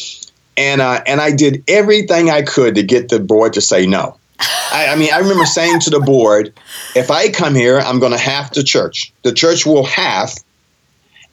[0.56, 4.18] and uh, and I did everything I could to get the board to say no.
[4.38, 6.52] I, I mean, I remember saying to the board,
[6.94, 9.12] if I come here, I'm going to have the church.
[9.22, 10.32] The church will have,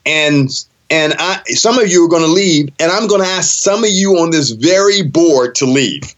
[0.05, 0.49] and
[0.89, 3.83] and I, some of you are going to leave, and I'm going to ask some
[3.83, 6.15] of you on this very board to leave.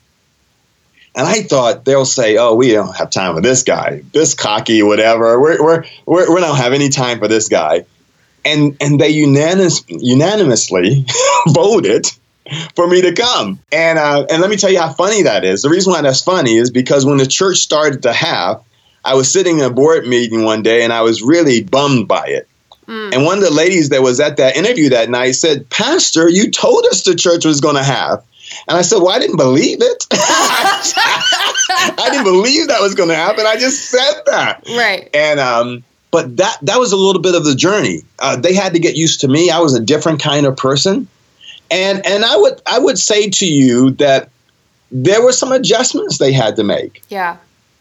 [1.15, 4.81] And I thought they'll say, "Oh, we don't have time for this guy, this cocky,
[4.81, 5.39] whatever.
[5.39, 7.85] We're we're we're we don't have any time for this guy."
[8.45, 11.05] And and they unanimous, unanimously
[11.47, 12.07] voted
[12.75, 13.59] for me to come.
[13.71, 15.61] And uh, and let me tell you how funny that is.
[15.61, 18.63] The reason why that's funny is because when the church started to have,
[19.05, 22.25] I was sitting in a board meeting one day and I was really bummed by
[22.27, 22.47] it.
[22.87, 23.13] Mm.
[23.13, 26.51] And one of the ladies that was at that interview that night said, Pastor, you
[26.51, 28.23] told us the church was going to have.
[28.67, 30.07] And I said, Well, I didn't believe it.
[30.11, 33.45] I didn't believe that was going to happen.
[33.45, 34.63] I just said that.
[34.67, 35.09] Right.
[35.13, 38.03] And, um, but that that was a little bit of the journey.
[38.19, 39.49] Uh, they had to get used to me.
[39.49, 41.07] I was a different kind of person,
[41.71, 44.29] and and I would I would say to you that
[44.91, 47.01] there were some adjustments they had to make.
[47.09, 47.37] Yeah.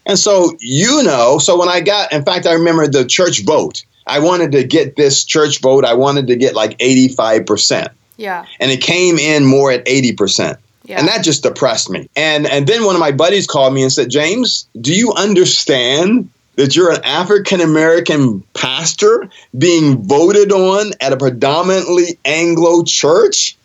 [0.07, 3.85] And so you know, so when I got, in fact, I remember the church vote.
[4.05, 5.85] I wanted to get this church vote.
[5.85, 7.91] I wanted to get like eighty five percent.
[8.17, 8.45] Yeah.
[8.59, 10.59] And it came in more at eighty percent.
[10.85, 10.99] Yeah.
[10.99, 12.09] And that just depressed me.
[12.15, 16.29] And and then one of my buddies called me and said, James, do you understand
[16.55, 23.55] that you're an African American pastor being voted on at a predominantly Anglo church?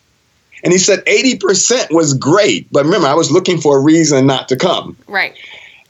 [0.64, 2.66] And he said 80% was great.
[2.72, 4.96] But remember, I was looking for a reason not to come.
[5.06, 5.36] Right.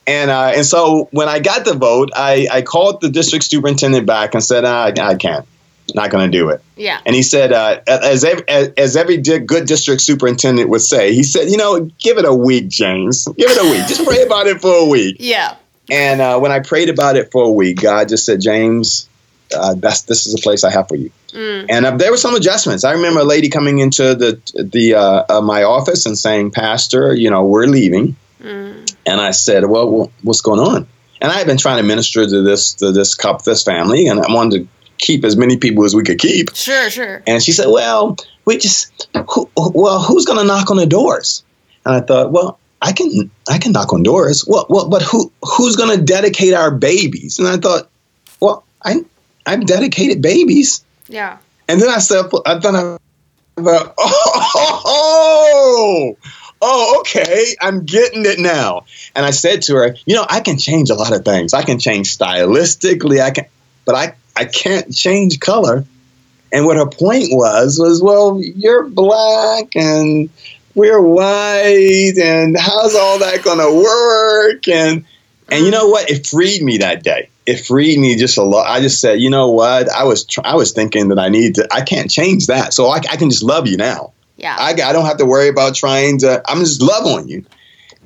[0.07, 4.07] And uh, and so when I got the vote, I, I called the district superintendent
[4.07, 5.47] back and said, I, I can't.
[5.95, 6.63] Not going to do it.
[6.77, 7.01] Yeah.
[7.07, 11.15] And he said, uh, as, every, as, as every di- good district superintendent would say,
[11.15, 13.25] he said, you know, give it a week, James.
[13.25, 13.87] Give it a week.
[13.89, 15.17] Just pray about it for a week.
[15.29, 15.57] Yeah.
[15.91, 19.09] And uh, when I prayed about it for a week, God just said, James,
[19.55, 21.11] uh, that's this is a place I have for you.
[21.29, 21.67] Mm.
[21.69, 22.85] And uh, there were some adjustments.
[22.85, 27.15] I remember a lady coming into the the uh, uh, my office and saying, "Pastor,
[27.15, 28.95] you know, we're leaving." Mm.
[29.07, 30.87] And I said, well, well, what's going on?"
[31.21, 34.21] And I had been trying to minister to this to this couple, this family, and
[34.21, 36.55] I wanted to keep as many people as we could keep.
[36.55, 37.23] Sure, sure.
[37.27, 41.45] And she said, "Well, we just who, well, who's going to knock on the doors?"
[41.85, 44.45] And I thought, well, I can I can knock on doors.
[44.47, 47.39] Well, well but who who's going to dedicate our babies?
[47.39, 47.89] And I thought,
[48.41, 49.05] well, I
[49.47, 50.85] I've dedicated babies.
[51.09, 51.39] Yeah.
[51.69, 53.01] And then I said, I thought, I thought,
[54.87, 56.17] oh,
[56.63, 58.85] oh, okay, I'm getting it now.
[59.15, 61.55] And I said to her, you know, I can change a lot of things.
[61.55, 63.21] I can change stylistically.
[63.21, 63.47] I can,
[63.85, 65.85] but I I can't change color.
[66.53, 70.31] And what her point was was, well, you're black and
[70.75, 74.69] we're white, and how's all that going to work?
[74.69, 75.05] And
[75.51, 76.09] and you know what?
[76.09, 77.31] It freed me that day.
[77.47, 78.69] It freed me just a lot.
[78.69, 79.91] I just said, you know what?
[79.91, 81.67] I was tr- I was thinking that I need to.
[81.73, 84.13] I can't change that, so I, I can just love you now.
[84.37, 84.55] Yeah.
[84.57, 86.43] I, I don't have to worry about trying to.
[86.47, 87.45] I'm just love on you,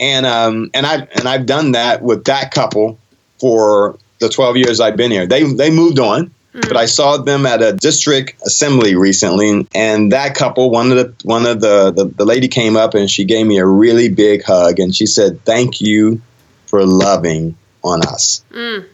[0.01, 2.99] and um and I and I've done that with that couple
[3.39, 5.27] for the 12 years I've been here.
[5.27, 6.33] They they moved on.
[6.55, 6.69] Mm.
[6.69, 11.15] But I saw them at a district assembly recently, and that couple, one of the
[11.25, 14.45] one of the, the the lady came up and she gave me a really big
[14.45, 16.21] hug, and she said, "Thank you
[16.67, 18.87] for loving on us." Mm.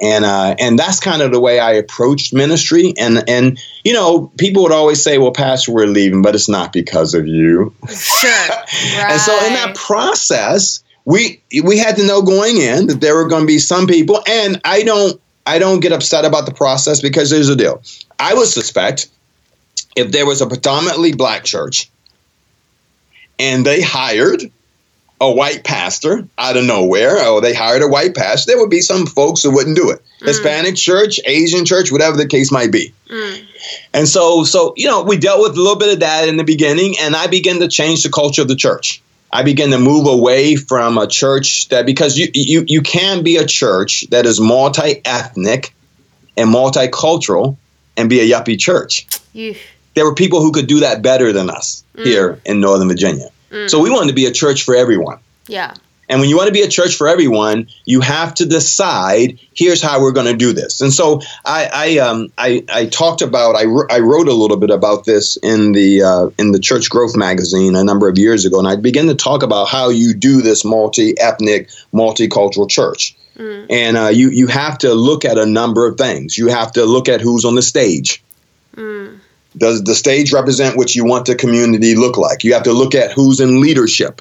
[0.00, 2.94] And uh, and that's kind of the way I approached ministry.
[2.98, 6.72] And and you know, people would always say, "Well, Pastor, we're leaving," but it's not
[6.72, 7.74] because of you.
[7.88, 8.30] Sure.
[8.30, 8.66] right.
[9.12, 13.28] And so in that process, we we had to know going in that there were
[13.28, 17.00] going to be some people, and I don't I don't get upset about the process
[17.00, 17.82] because there's a deal.
[18.18, 19.08] I would suspect
[19.96, 21.90] if there was a predominantly black church
[23.38, 24.50] and they hired
[25.20, 28.80] a white pastor out of nowhere, or they hired a white pastor, there would be
[28.80, 30.02] some folks who wouldn't do it.
[30.20, 30.26] Mm.
[30.26, 32.92] Hispanic church, Asian church, whatever the case might be.
[33.08, 33.46] Mm.
[33.92, 36.44] And so, so you know, we dealt with a little bit of that in the
[36.44, 39.02] beginning, and I began to change the culture of the church.
[39.34, 43.36] I began to move away from a church that because you you you can be
[43.36, 45.74] a church that is multi ethnic
[46.36, 47.56] and multicultural
[47.96, 49.08] and be a yuppie church.
[49.94, 52.04] There were people who could do that better than us mm.
[52.04, 53.28] here in Northern Virginia.
[53.50, 53.68] Mm.
[53.68, 55.18] So we wanted to be a church for everyone.
[55.48, 55.74] Yeah.
[56.08, 59.82] And when you want to be a church for everyone, you have to decide here's
[59.82, 60.80] how we're going to do this.
[60.80, 64.70] And so I I um I, I talked about I, I wrote a little bit
[64.70, 68.58] about this in the uh, in the Church Growth magazine a number of years ago,
[68.58, 73.16] and I began to talk about how you do this multi ethnic, multicultural church.
[73.36, 73.66] Mm.
[73.70, 76.38] And uh, you you have to look at a number of things.
[76.38, 78.22] You have to look at who's on the stage.
[78.76, 79.18] Mm.
[79.56, 82.42] Does the stage represent what you want the community look like?
[82.42, 84.20] You have to look at who's in leadership.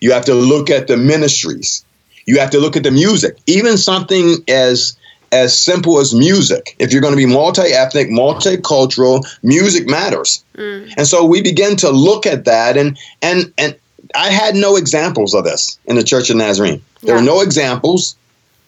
[0.00, 1.84] You have to look at the ministries.
[2.26, 3.38] You have to look at the music.
[3.46, 4.96] Even something as
[5.32, 6.76] as simple as music.
[6.78, 10.44] If you're going to be multi ethnic, multicultural, music matters.
[10.54, 10.94] Mm.
[10.96, 13.76] And so we begin to look at that, and and and
[14.14, 16.82] I had no examples of this in the Church of Nazarene.
[17.02, 17.20] There yeah.
[17.20, 18.16] were no examples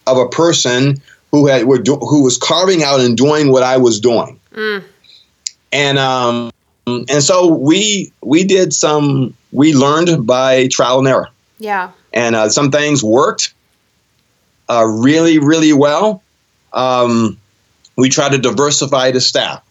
[0.05, 3.77] of a person who had were do, who was carving out and doing what I
[3.77, 4.39] was doing.
[4.51, 4.83] Mm.
[5.71, 6.51] And um
[6.87, 11.29] and so we we did some we learned by trial and error.
[11.57, 11.91] Yeah.
[12.13, 13.53] And uh, some things worked
[14.67, 16.23] uh, really really well.
[16.73, 17.37] Um,
[17.95, 19.63] we tried to diversify the staff.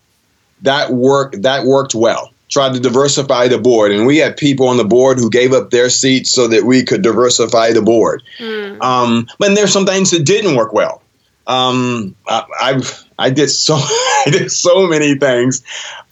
[0.62, 4.76] That worked that worked well tried to diversify the board, and we had people on
[4.76, 8.22] the board who gave up their seats so that we could diversify the board.
[8.38, 8.82] Mm.
[8.82, 11.02] Um, but there's some things that didn't work well.
[11.46, 12.82] Um, I, I,
[13.18, 15.62] I did so I did so many things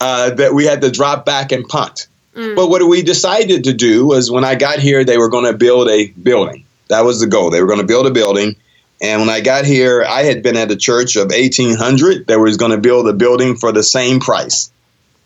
[0.00, 2.08] uh, that we had to drop back and punt.
[2.36, 2.54] Mm.
[2.54, 5.56] But what we decided to do was when I got here, they were going to
[5.56, 6.66] build a building.
[6.88, 7.50] That was the goal.
[7.50, 8.56] They were going to build a building.
[9.02, 12.56] And when I got here, I had been at a church of 1800 that was
[12.56, 14.70] going to build a building for the same price.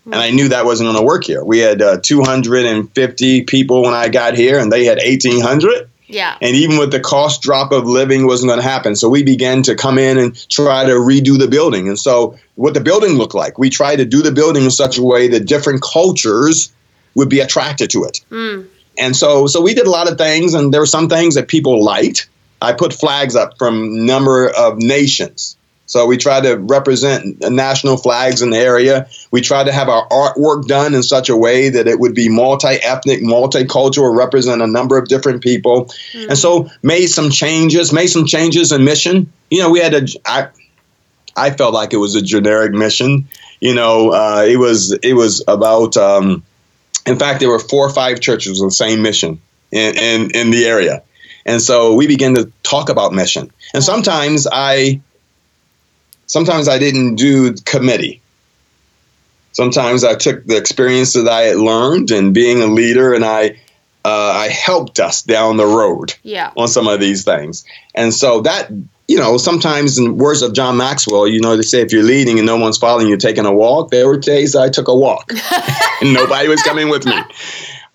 [0.07, 1.45] And I knew that wasn't going to work here.
[1.45, 5.89] We had uh, 250 people when I got here, and they had 1,800.
[6.07, 6.37] Yeah.
[6.41, 8.97] And even with the cost drop of living wasn't going to happen.
[8.97, 11.87] So we began to come in and try to redo the building.
[11.87, 14.99] And so what the building looked like, we tried to do the building in such
[14.99, 16.73] a way that different cultures
[17.15, 18.21] would be attracted to it.
[18.31, 18.69] Mm.
[18.99, 21.49] And so so we did a lot of things and there were some things that
[21.49, 22.29] people liked.
[22.63, 25.57] I put flags up from number of nations.
[25.91, 29.09] So we tried to represent national flags in the area.
[29.33, 32.29] We tried to have our artwork done in such a way that it would be
[32.29, 35.87] multi-ethnic, multicultural, represent a number of different people.
[35.87, 36.31] Mm-hmm.
[36.31, 39.33] And so made some changes, made some changes in mission.
[39.51, 40.49] You know, we had a I,
[41.37, 43.29] I felt like it was a generic mission.
[43.59, 45.97] You know, uh, it was it was about.
[45.97, 46.45] Um,
[47.07, 50.51] in fact, there were four or five churches with the same mission in, in, in
[50.51, 51.03] the area.
[51.47, 53.51] And so we began to talk about mission.
[53.75, 55.01] And sometimes I
[56.27, 58.21] sometimes I didn't do committee.
[59.53, 63.59] Sometimes I took the experience that I had learned and being a leader, and I
[64.05, 66.53] uh, I helped us down the road yeah.
[66.57, 67.65] on some of these things.
[67.95, 68.71] And so that
[69.11, 72.39] you know, sometimes in words of John Maxwell, you know, they say if you're leading
[72.39, 73.91] and no one's following you're taking a walk.
[73.91, 75.33] There were days I took a walk
[76.01, 77.19] and nobody was coming with me.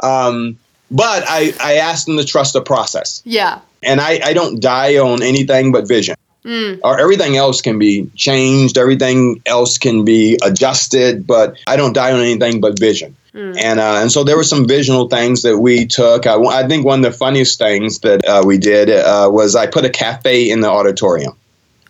[0.01, 0.58] Um,
[0.91, 3.21] but I, I asked them to trust the process.
[3.23, 3.62] Yeah.
[3.82, 6.17] And I, I don't die on anything but vision.
[6.43, 6.82] Mm.
[6.84, 12.12] Or everything else can be changed, everything else can be adjusted, but I don't die
[12.12, 13.15] on anything but vision.
[13.36, 13.62] Mm.
[13.62, 16.26] And uh, and so there were some visual things that we took.
[16.26, 19.67] I, I think one of the funniest things that uh, we did uh, was I
[19.67, 21.36] put a cafe in the auditorium.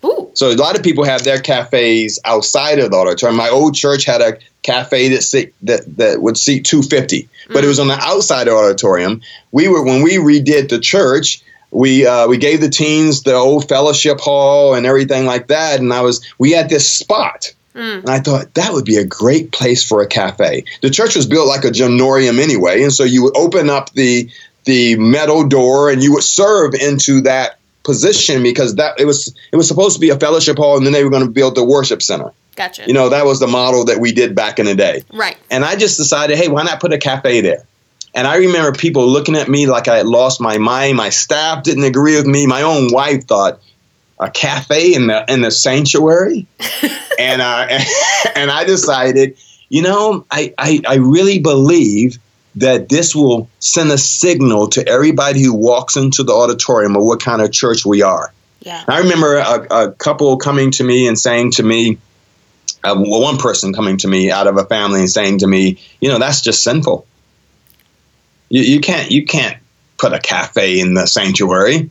[0.04, 0.32] Ooh.
[0.34, 3.38] So a lot of people have their cafes outside of the auditorium.
[3.38, 7.68] My old church had a cafe that seat, that that would seat 250, but it
[7.68, 9.22] was on the outside of the auditorium.
[9.52, 11.44] We were when we redid the church
[11.76, 15.80] we uh, we gave the teens the old fellowship hall and everything like that.
[15.80, 17.54] And I was we had this spot.
[17.76, 18.00] Mm.
[18.00, 20.64] And I thought that would be a great place for a cafe.
[20.82, 24.30] The church was built like a gymnorium anyway, and so you would open up the
[24.64, 29.56] the metal door and you would serve into that position because that it was it
[29.56, 31.64] was supposed to be a fellowship hall, and then they were going to build the
[31.64, 32.32] worship center.
[32.56, 32.86] Gotcha.
[32.88, 35.04] You know that was the model that we did back in the day.
[35.14, 35.38] Right.
[35.52, 37.66] And I just decided, hey, why not put a cafe there?
[38.14, 40.96] And I remember people looking at me like I had lost my mind.
[40.96, 42.48] My staff didn't agree with me.
[42.48, 43.60] My own wife thought
[44.18, 46.48] a cafe in the in the sanctuary,
[47.20, 47.68] and uh,
[48.36, 49.38] and I decided,
[49.70, 52.20] you know, I, I I really believe
[52.56, 57.22] that this will send a signal to everybody who walks into the auditorium of what
[57.22, 58.32] kind of church we are.
[58.62, 58.84] Yeah.
[58.88, 61.98] I remember a, a couple coming to me and saying to me,
[62.84, 66.10] uh, one person coming to me out of a family and saying to me, you
[66.10, 67.06] know, that's just sinful.
[68.50, 69.58] You, you can't you can't
[69.98, 71.90] put a cafe in the sanctuary.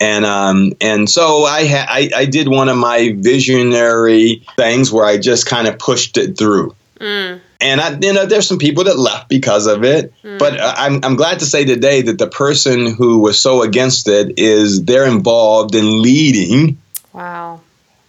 [0.00, 5.04] And um, and so I, ha- I I did one of my visionary things where
[5.04, 6.74] I just kind of pushed it through.
[7.00, 7.40] Mm.
[7.60, 10.38] And I, you know, there's some people that left because of it, mm.
[10.38, 14.38] but I'm, I'm glad to say today that the person who was so against it
[14.38, 16.78] is they're involved in leading.
[17.12, 17.60] Wow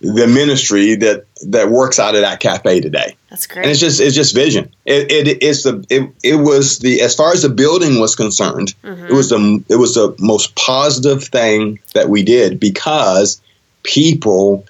[0.01, 3.15] the ministry that that works out of that cafe today.
[3.29, 3.63] That's great.
[3.63, 4.73] And it's just it's just vision.
[4.85, 8.73] It, it it's the it, it was the as far as the building was concerned,
[8.83, 9.05] mm-hmm.
[9.05, 13.41] it was the it was the most positive thing that we did because
[13.83, 14.65] people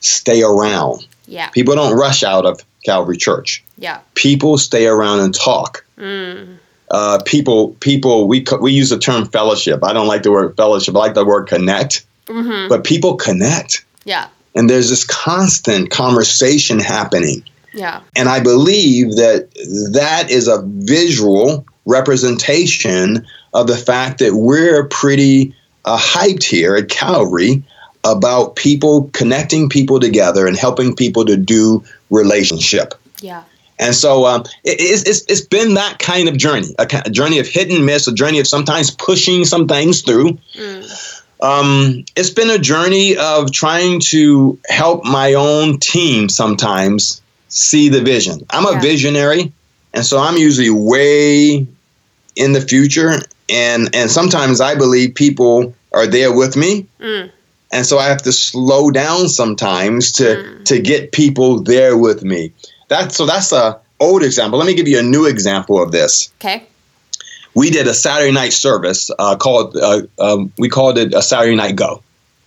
[0.00, 1.06] stay around.
[1.26, 1.50] Yeah.
[1.50, 3.62] People don't rush out of Calvary Church.
[3.76, 4.00] Yeah.
[4.14, 5.84] People stay around and talk.
[5.98, 6.56] Mm.
[6.90, 9.84] Uh, people people we we use the term fellowship.
[9.84, 10.96] I don't like the word fellowship.
[10.96, 12.06] I like the word connect.
[12.24, 12.68] Mm-hmm.
[12.68, 13.84] But people connect.
[14.04, 14.28] Yeah
[14.58, 17.44] and there's this constant conversation happening.
[17.72, 18.00] Yeah.
[18.16, 19.50] And I believe that
[19.92, 25.54] that is a visual representation of the fact that we're pretty
[25.84, 27.62] uh, hyped here at Calvary
[28.02, 32.94] about people connecting people together and helping people to do relationship.
[33.20, 33.44] Yeah.
[33.78, 37.70] And so um, it, it's, it's been that kind of journey, a, journey of hit
[37.70, 40.32] and miss, a journey of sometimes pushing some things through.
[40.54, 41.22] Mm.
[41.40, 48.02] Um, it's been a journey of trying to help my own team sometimes see the
[48.02, 48.44] vision.
[48.50, 48.78] I'm yeah.
[48.78, 49.52] a visionary,
[49.94, 51.66] and so I'm usually way
[52.34, 53.12] in the future,
[53.48, 56.86] and and sometimes I believe people are there with me.
[57.00, 57.30] Mm.
[57.70, 60.64] And so I have to slow down sometimes to mm.
[60.66, 62.52] to get people there with me.
[62.88, 64.58] That so that's a old example.
[64.58, 66.32] Let me give you a new example of this.
[66.40, 66.66] Okay.
[67.58, 71.56] We did a Saturday night service uh, called uh, um, we called it a Saturday
[71.56, 72.04] Night Go.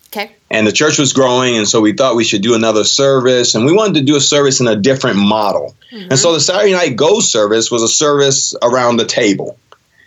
[0.08, 0.32] Okay.
[0.50, 3.66] And the church was growing, and so we thought we should do another service, and
[3.66, 5.76] we wanted to do a service in a different model.
[5.92, 6.12] Mm-hmm.
[6.12, 9.58] And so the Saturday Night Go service was a service around the table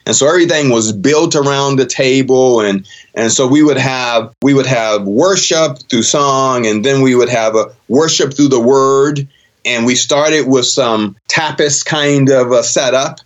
[0.07, 4.55] and so everything was built around the table and and so we would have we
[4.55, 9.27] would have worship through song and then we would have a worship through the word
[9.65, 13.21] and we started with some tapas kind of a setup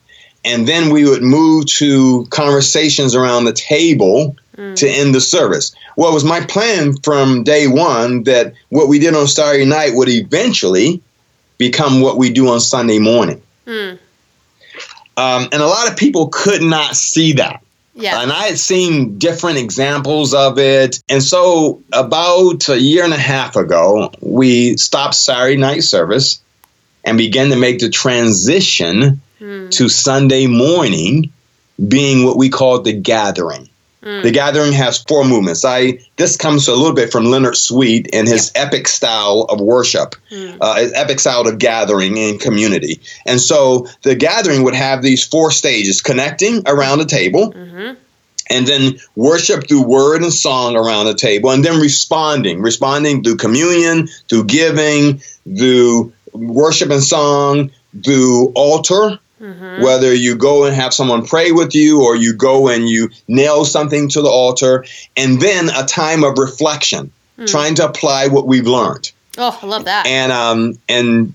[0.45, 4.77] and then we would move to conversations around the table mm.
[4.77, 8.99] to end the service well it was my plan from day one that what we
[8.99, 11.03] did on saturday night would eventually
[11.59, 13.99] become what we do on sunday morning mm.
[15.17, 17.63] um, and a lot of people could not see that
[17.99, 18.23] yeah.
[18.23, 21.03] And I had seen different examples of it.
[21.09, 26.41] And so, about a year and a half ago, we stopped Saturday night service
[27.05, 29.71] and began to make the transition mm.
[29.71, 31.33] to Sunday morning
[31.87, 33.69] being what we call the gathering.
[34.03, 34.23] Mm.
[34.23, 35.65] The gathering has four movements.
[35.65, 40.15] I this comes a little bit from Leonard Sweet and his epic style of worship,
[40.31, 40.57] mm.
[40.61, 43.01] uh, his epic style of gathering in community.
[43.27, 47.95] And so the gathering would have these four stages: connecting around a table, mm-hmm.
[48.49, 53.37] and then worship through word and song around the table, and then responding, responding through
[53.37, 57.73] communion, through giving, through worship and song,
[58.05, 59.83] through altar Mm-hmm.
[59.83, 63.65] Whether you go and have someone pray with you or you go and you nail
[63.65, 64.85] something to the altar,
[65.17, 67.47] and then a time of reflection, mm.
[67.47, 69.13] trying to apply what we've learned.
[69.37, 70.07] Oh, I love that.
[70.07, 71.35] And um and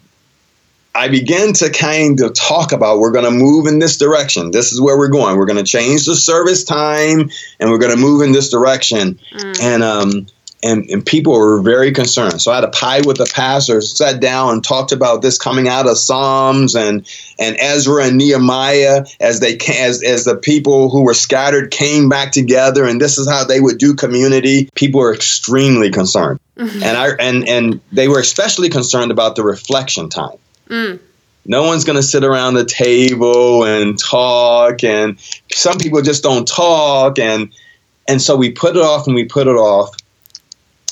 [0.96, 4.52] I began to kind of talk about we're going to move in this direction.
[4.52, 5.38] This is where we're going.
[5.38, 9.20] We're going to change the service time and we're going to move in this direction.
[9.32, 9.62] Mm.
[9.62, 10.28] And um
[10.64, 12.42] and, and people were very concerned.
[12.42, 15.68] So I had a pie with the pastor, sat down and talked about this coming
[15.68, 17.06] out of Psalms and
[17.38, 22.32] and Ezra and Nehemiah as they as as the people who were scattered came back
[22.32, 24.70] together, and this is how they would do community.
[24.74, 26.82] People were extremely concerned, mm-hmm.
[26.82, 30.38] and I and and they were especially concerned about the reflection time.
[30.70, 31.00] Mm.
[31.46, 35.20] No one's going to sit around the table and talk, and
[35.52, 37.54] some people just don't talk, and
[38.08, 39.96] and so we put it off and we put it off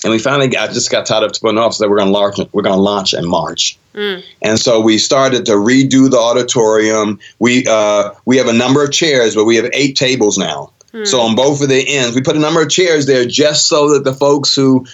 [0.03, 2.11] and we finally got just got tied up to put an office that we're going
[2.11, 2.37] to launch.
[2.51, 4.23] We're going to launch in March, mm.
[4.41, 7.19] and so we started to redo the auditorium.
[7.39, 10.71] We uh, we have a number of chairs, but we have eight tables now.
[10.93, 11.07] Mm.
[11.07, 13.93] So on both of the ends, we put a number of chairs there just so
[13.93, 14.85] that the folks who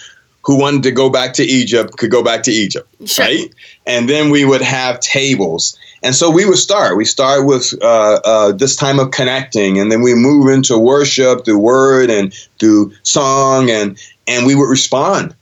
[0.44, 3.24] who wanted to go back to Egypt could go back to Egypt, sure.
[3.24, 3.52] right?
[3.86, 5.78] And then we would have tables.
[6.02, 6.96] And so we would start.
[6.96, 11.44] We start with uh, uh, this time of connecting, and then we move into worship
[11.44, 13.98] through word and through song, and
[14.28, 15.34] and we would respond.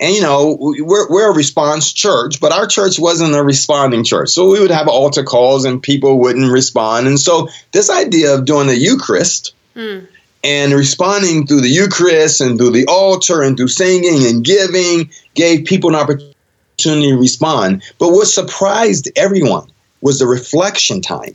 [0.00, 4.28] And you know, we're, we're a response church, but our church wasn't a responding church.
[4.28, 7.08] So we would have altar calls and people wouldn't respond.
[7.08, 10.06] And so this idea of doing the Eucharist mm.
[10.44, 15.66] and responding through the Eucharist and through the altar and through singing and giving gave
[15.66, 17.82] people an opportunity to respond.
[17.98, 19.68] But what surprised everyone
[20.00, 21.34] was the reflection time.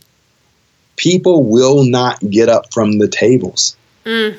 [0.96, 3.76] People will not get up from the tables.
[4.06, 4.38] Mm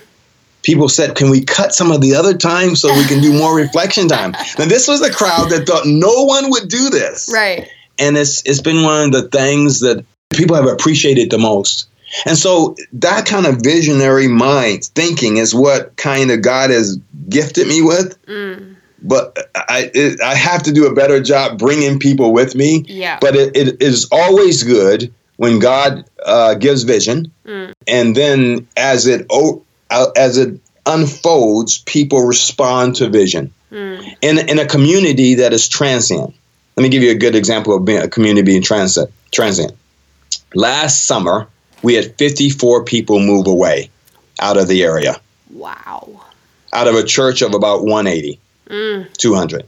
[0.66, 3.56] people said, "Can we cut some of the other time so we can do more
[3.56, 7.70] reflection time?" Now, this was a crowd that thought no one would do this, right?
[8.00, 11.88] And it's it's been one of the things that people have appreciated the most.
[12.26, 16.98] And so that kind of visionary mind thinking is what kind of God has
[17.30, 18.22] gifted me with.
[18.26, 18.76] Mm.
[19.02, 22.86] But I it, I have to do a better job bringing people with me.
[22.88, 23.20] Yeah.
[23.22, 27.74] But it, it is always good when God uh, gives vision, mm.
[27.88, 29.26] and then as it
[29.90, 33.54] as it unfolds, people respond to vision.
[33.72, 34.16] Mm.
[34.22, 36.36] In, in a community that is transient,
[36.76, 39.12] let me give you a good example of being a community being transient.
[39.32, 39.74] transient.
[40.54, 41.48] Last summer,
[41.82, 43.90] we had 54 people move away
[44.40, 45.20] out of the area.
[45.52, 46.22] Wow.
[46.74, 49.14] Out of a church of about 180, mm.
[49.14, 49.66] 200.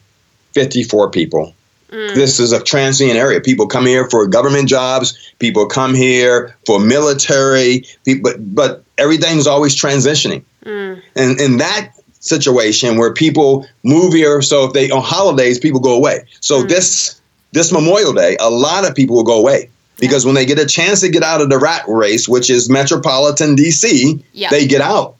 [0.53, 1.53] 54 people
[1.89, 2.15] Mm.
[2.15, 3.39] This is a transient area.
[3.39, 5.17] People come here for government jobs.
[5.39, 7.85] People come here for military.
[8.03, 10.43] People, but but everything's always transitioning.
[10.65, 11.01] Mm.
[11.15, 14.41] And in that situation where people move here.
[14.41, 16.25] So if they on holidays, people go away.
[16.41, 16.69] So mm.
[16.69, 17.19] this
[17.53, 19.69] this Memorial Day, a lot of people will go away
[19.99, 22.69] because when they get a chance to get out of the rat race, which is
[22.69, 24.49] metropolitan DC, yeah.
[24.49, 25.15] they get out.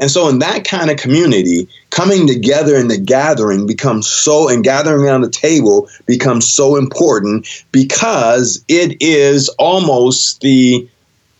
[0.00, 4.64] And so, in that kind of community, coming together in the gathering becomes so, and
[4.64, 10.88] gathering around the table becomes so important because it is almost the,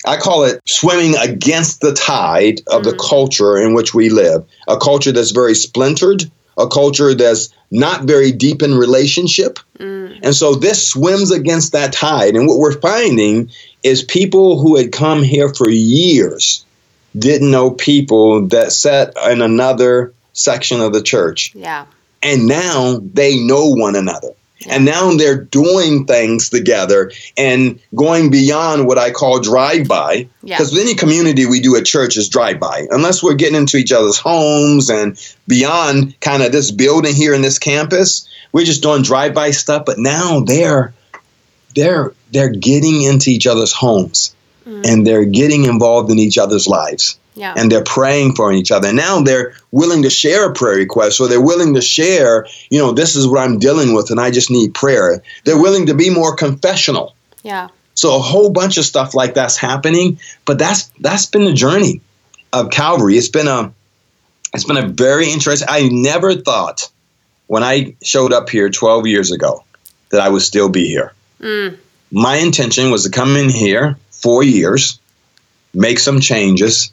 [0.06, 2.84] I call it swimming against the tide of mm.
[2.84, 4.46] the culture in which we live.
[4.68, 9.58] A culture that's very splintered, a culture that's not very deep in relationship.
[9.78, 10.20] Mm.
[10.22, 12.34] And so this swims against that tide.
[12.34, 13.50] And what we're finding
[13.82, 16.64] is people who had come here for years
[17.16, 21.54] didn't know people that sat in another section of the church.
[21.54, 21.86] Yeah.
[22.22, 24.30] And now they know one another.
[24.68, 30.28] And now they're doing things together and going beyond what I call drive by.
[30.42, 30.82] Because yeah.
[30.82, 34.18] any community we do at church is drive by, unless we're getting into each other's
[34.18, 38.28] homes and beyond kind of this building here in this campus.
[38.52, 39.84] We're just doing drive by stuff.
[39.86, 40.94] But now they're
[41.74, 44.34] they're they're getting into each other's homes
[44.66, 44.86] mm.
[44.86, 47.18] and they're getting involved in each other's lives.
[47.34, 47.54] Yeah.
[47.56, 48.92] And they're praying for each other.
[48.92, 52.92] Now they're willing to share a prayer request, or they're willing to share, you know,
[52.92, 55.22] this is what I'm dealing with and I just need prayer.
[55.44, 57.14] They're willing to be more confessional.
[57.42, 57.68] Yeah.
[57.94, 62.00] So a whole bunch of stuff like that's happening, but that's that's been the journey
[62.52, 63.16] of Calvary.
[63.16, 63.72] It's been a
[64.54, 66.90] it's been a very interesting I never thought
[67.46, 69.64] when I showed up here 12 years ago
[70.10, 71.12] that I would still be here.
[71.40, 71.78] Mm.
[72.10, 75.00] My intention was to come in here four years,
[75.74, 76.92] make some changes,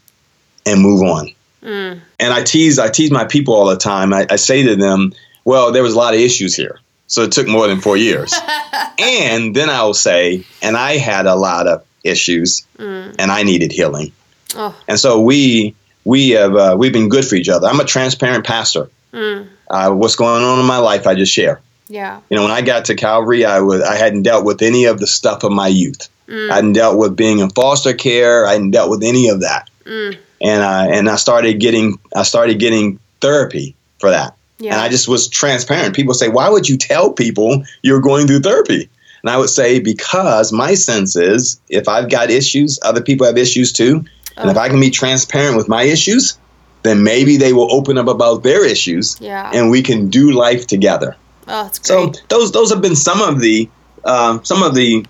[0.69, 1.31] and move on.
[1.61, 2.01] Mm.
[2.19, 4.13] And I tease, I tease my people all the time.
[4.13, 5.13] I, I say to them,
[5.43, 8.33] "Well, there was a lot of issues here, so it took more than four years."
[8.99, 13.15] and then I will say, "And I had a lot of issues, mm.
[13.19, 14.13] and I needed healing."
[14.55, 14.75] Oh.
[14.87, 17.67] And so we we have uh, we've been good for each other.
[17.67, 18.89] I'm a transparent pastor.
[19.11, 19.47] Mm.
[19.69, 21.61] Uh, what's going on in my life, I just share.
[21.89, 22.21] Yeah.
[22.29, 24.99] You know, when I got to Calvary, I was I hadn't dealt with any of
[24.99, 26.07] the stuff of my youth.
[26.27, 26.51] Mm.
[26.51, 28.45] I hadn't dealt with being in foster care.
[28.45, 29.69] I hadn't dealt with any of that.
[29.83, 30.17] Mm.
[30.41, 34.35] And uh, and I started getting I started getting therapy for that.
[34.59, 34.73] Yeah.
[34.73, 35.95] And I just was transparent.
[35.95, 38.89] People say, "Why would you tell people you're going through therapy?"
[39.21, 43.37] And I would say, "Because my sense is, if I've got issues, other people have
[43.37, 44.05] issues too,
[44.37, 44.41] oh.
[44.41, 46.37] and if I can be transparent with my issues,
[46.83, 49.51] then maybe they will open up about their issues, yeah.
[49.53, 51.15] and we can do life together."
[51.47, 52.15] Oh, that's great.
[52.15, 53.69] So those those have been some of the
[54.05, 55.05] um, some of the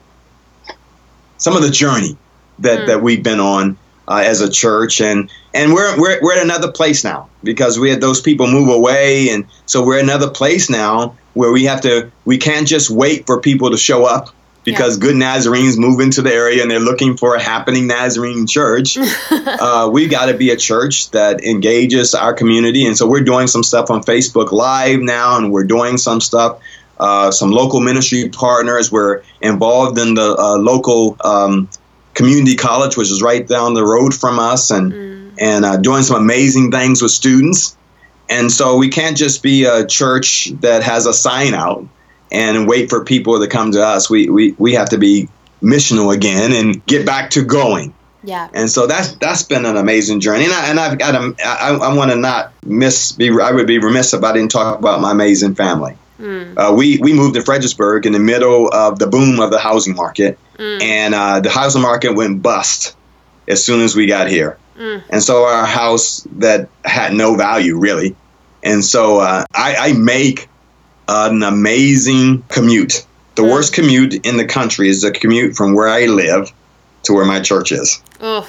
[1.37, 2.17] some of the journey
[2.59, 2.87] that, mm.
[2.87, 3.77] that we've been on
[4.09, 7.89] uh, as a church and and we're, we're we're at another place now because we
[7.89, 11.81] had those people move away and so we're at another place now where we have
[11.81, 14.29] to we can't just wait for people to show up
[14.65, 15.01] because yeah.
[15.01, 18.97] good Nazarenes move into the area and they're looking for a happening Nazarene church.
[19.31, 23.47] uh, we got to be a church that engages our community, and so we're doing
[23.47, 26.59] some stuff on Facebook Live now, and we're doing some stuff
[26.99, 28.91] uh, some local ministry partners.
[28.91, 31.69] We're involved in the uh, local um,
[32.19, 35.33] community college, which is right down the road from us, and mm.
[35.39, 37.77] and uh, doing some amazing things with students.
[38.27, 41.87] And so we can't just be a church that has a sign out
[42.31, 44.09] and wait for people to come to us.
[44.09, 45.29] We we, we have to be
[45.63, 47.93] missional again and get back to going.
[48.21, 48.49] Yeah.
[48.53, 50.43] And so that's that's been an amazing journey.
[50.43, 53.65] And, I, and I've got a, I, I want to not miss be I would
[53.65, 55.95] be remiss if I didn't talk about my amazing family.
[56.19, 56.57] Mm.
[56.57, 59.95] Uh, we we moved to Fredericksburg in the middle of the boom of the housing
[59.95, 60.81] market, mm.
[60.81, 62.95] and uh, the housing market went bust
[63.47, 64.57] as soon as we got here.
[64.77, 65.03] Mm.
[65.09, 68.17] And so our house that had no value really,
[68.63, 70.49] and so uh, I, I, make
[71.07, 73.05] an amazing commute.
[73.35, 73.51] The mm.
[73.51, 76.51] worst commute in the country is the commute from where I live
[77.03, 78.01] to where my church is.
[78.19, 78.45] Ugh.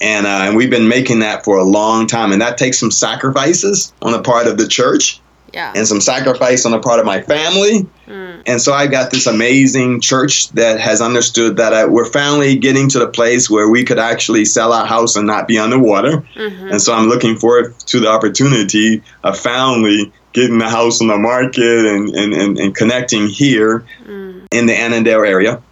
[0.00, 2.92] And, uh, and we've been making that for a long time, and that takes some
[2.92, 5.20] sacrifices on the part of the church
[5.52, 5.72] yeah.
[5.74, 7.86] and some sacrifice on the part of my family.
[8.06, 8.42] Mm.
[8.46, 12.88] And so I got this amazing church that has understood that I, we're finally getting
[12.90, 16.24] to the place where we could actually sell our house and not be underwater.
[16.34, 16.68] Mm-hmm.
[16.68, 21.18] And so I'm looking forward to the opportunity of finally getting the house on the
[21.18, 24.46] market and, and, and, and connecting here mm.
[24.50, 25.62] in the Annandale area.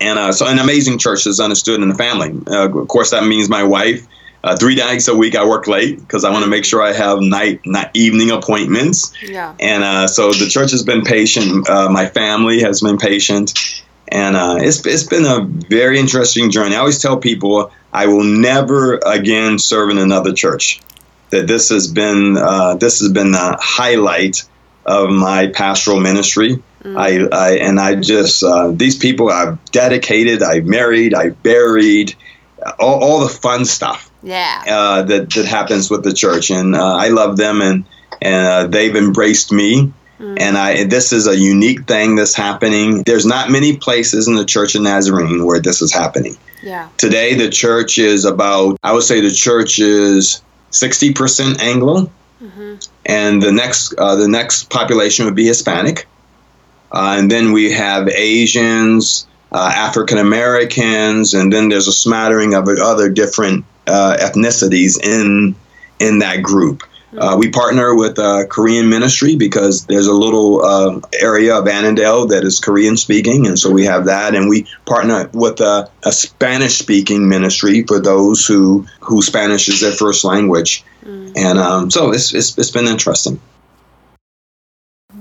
[0.00, 2.34] And uh, so an amazing church is understood in the family.
[2.46, 4.06] Uh, of course, that means my wife
[4.42, 6.92] uh, three nights a week I work late because I want to make sure I
[6.92, 9.12] have night, night evening appointments.
[9.22, 9.54] Yeah.
[9.60, 11.68] And uh, so the church has been patient.
[11.68, 16.74] Uh, my family has been patient, and uh, it's it's been a very interesting journey.
[16.74, 20.80] I always tell people I will never again serve in another church.
[21.30, 24.42] That this has been uh, this has been the highlight
[24.86, 26.62] of my pastoral ministry.
[26.82, 26.96] Mm.
[26.96, 32.14] I, I and I just uh, these people I've dedicated, I've married, I've buried
[32.78, 34.10] all, all the fun stuff.
[34.22, 34.62] Yeah.
[34.66, 37.84] Uh, that that happens with the church, and uh, I love them, and
[38.20, 39.92] and uh, they've embraced me.
[40.18, 40.38] Mm.
[40.38, 43.02] And I, this is a unique thing that's happening.
[43.04, 46.36] There's not many places in the Church of Nazarene where this is happening.
[46.62, 46.90] Yeah.
[46.98, 50.42] Today, the church is about, I would say the church is
[50.72, 52.10] 60% Anglo,
[52.42, 52.74] mm-hmm.
[53.06, 56.06] and the next, uh, the next population would be Hispanic.
[56.92, 62.68] Uh, and then we have Asians, uh, African Americans, and then there's a smattering of
[62.68, 65.54] other different uh, ethnicities in
[65.98, 66.82] in that group.
[67.16, 72.28] Uh, we partner with a Korean ministry because there's a little uh, area of Annandale
[72.28, 74.36] that is Korean speaking, and so we have that.
[74.36, 79.80] And we partner with a, a Spanish speaking ministry for those who who Spanish is
[79.80, 80.84] their first language.
[81.04, 81.32] Mm.
[81.36, 83.40] And um, so it's, it's it's been interesting.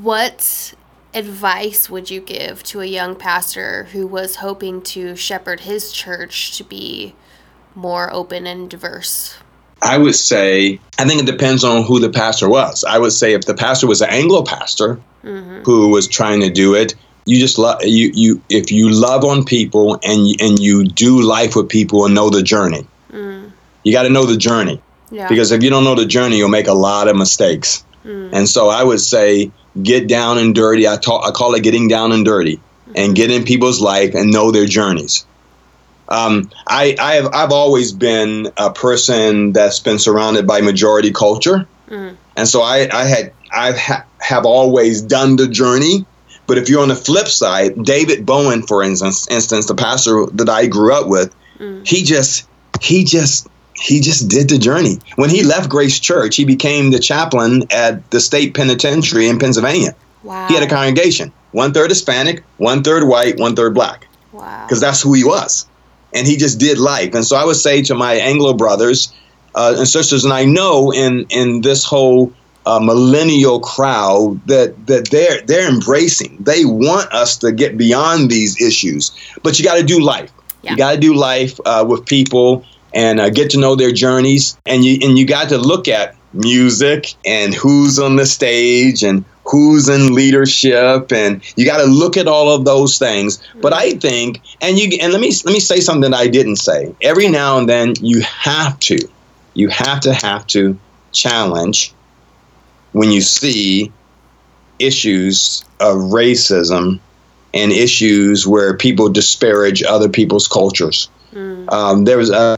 [0.02, 0.74] What
[1.14, 6.58] advice would you give to a young pastor who was hoping to shepherd his church
[6.58, 7.16] to be
[7.76, 9.36] more open and diverse?
[9.82, 12.84] I would say, I think it depends on who the pastor was.
[12.84, 15.62] I would say if the pastor was an Anglo pastor mm-hmm.
[15.64, 16.96] who was trying to do it,
[17.26, 21.56] you just love you you if you love on people and and you do life
[21.56, 22.88] with people and know the journey.
[23.12, 23.52] Mm.
[23.84, 24.82] You got to know the journey.
[25.12, 25.30] Yeah.
[25.30, 27.84] Because if you don't know the journey, you'll make a lot of mistakes.
[28.04, 28.34] Mm.
[28.34, 30.88] And so I would say get down and dirty.
[30.88, 32.94] I talk, I call it getting down and dirty mm-hmm.
[32.96, 35.26] and get in people's life and know their journeys.
[36.10, 41.68] Um, I, I have I've always been a person that's been surrounded by majority culture,
[41.88, 42.16] mm.
[42.36, 46.06] and so I, I had I ha- have always done the journey.
[46.48, 50.50] But if you're on the flip side, David Bowen, for instance, instance, the pastor that
[50.50, 51.88] I grew up with, mm.
[51.88, 52.50] he just
[52.82, 53.48] he just
[53.80, 55.00] he just did the journey.
[55.16, 59.96] When he left Grace Church, he became the chaplain at the state penitentiary in Pennsylvania.
[60.24, 60.48] Wow.
[60.48, 64.08] He had a congregation, one third Hispanic, one third white, one third black.
[64.32, 64.66] Wow.
[64.66, 65.66] Because that's who he was
[66.14, 67.14] and he just did life.
[67.14, 69.14] And so I would say to my Anglo brothers
[69.56, 72.34] uh, and sisters, and I know in in this whole
[72.66, 76.38] uh, millennial crowd that that they're they're embracing.
[76.40, 79.12] They want us to get beyond these issues,
[79.44, 80.32] but you got to do life.
[80.62, 80.72] Yeah.
[80.72, 84.58] You got to do life uh, with people and uh, get to know their journeys,
[84.66, 89.26] and you and you got to look at music and who's on the stage and
[89.46, 91.12] who's in leadership.
[91.12, 93.42] And you got to look at all of those things.
[93.56, 96.58] But i think and you and let me let me say something that i didn't
[96.58, 96.96] say.
[97.02, 99.00] Every now and then you have to
[99.54, 100.78] you have to have to
[101.12, 101.94] challenge
[102.92, 103.92] when you see
[104.78, 107.00] issues of racism
[107.54, 111.10] and issues where people disparage other people's cultures.
[111.34, 111.72] Mm.
[111.72, 112.58] um, there was a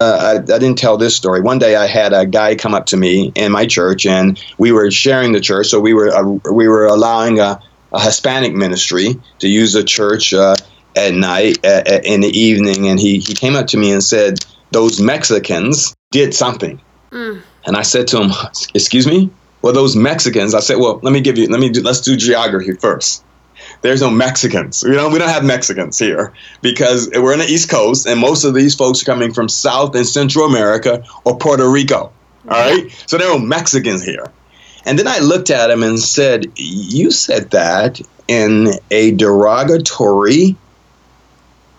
[0.00, 1.42] uh, I, I, didn't tell this story.
[1.42, 4.72] One day I had a guy come up to me in my church, and we
[4.72, 5.68] were sharing the church.
[5.68, 7.60] So we were uh, we were allowing a,
[7.92, 10.56] a, Hispanic ministry to use the church uh,
[10.96, 14.38] at night in the evening, and he he came up to me and said
[14.70, 16.80] those Mexicans did something,
[17.10, 17.42] mm.
[17.66, 18.30] and I said to him,
[18.74, 19.30] "Excuse me."
[19.62, 22.16] Well, those Mexicans, I said, well, let me give you, let me do, let's do
[22.16, 23.22] geography first
[23.82, 24.82] there's no Mexicans.
[24.82, 28.44] You know, we don't have Mexicans here because we're in the East Coast, and most
[28.44, 32.12] of these folks are coming from South and Central America or Puerto Rico.
[32.48, 34.26] All right, so there are no Mexicans here.
[34.86, 40.56] And then I looked at him and said, "You said that in a derogatory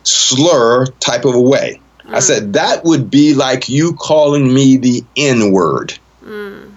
[0.03, 2.15] slur type of a way." Mm.
[2.15, 5.97] I said that would be like you calling me the N word.
[6.23, 6.71] Mm.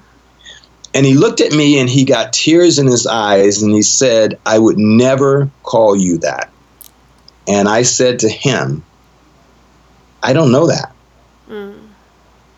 [0.94, 4.38] And he looked at me and he got tears in his eyes and he said,
[4.46, 6.50] I would never call you that.
[7.48, 8.84] And I said to him,
[10.22, 10.94] I don't know that.
[11.48, 11.88] Mm.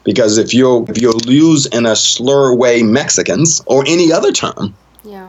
[0.05, 4.75] Because if you'll if you'll use in a slur way Mexicans or any other term,
[5.03, 5.29] yeah.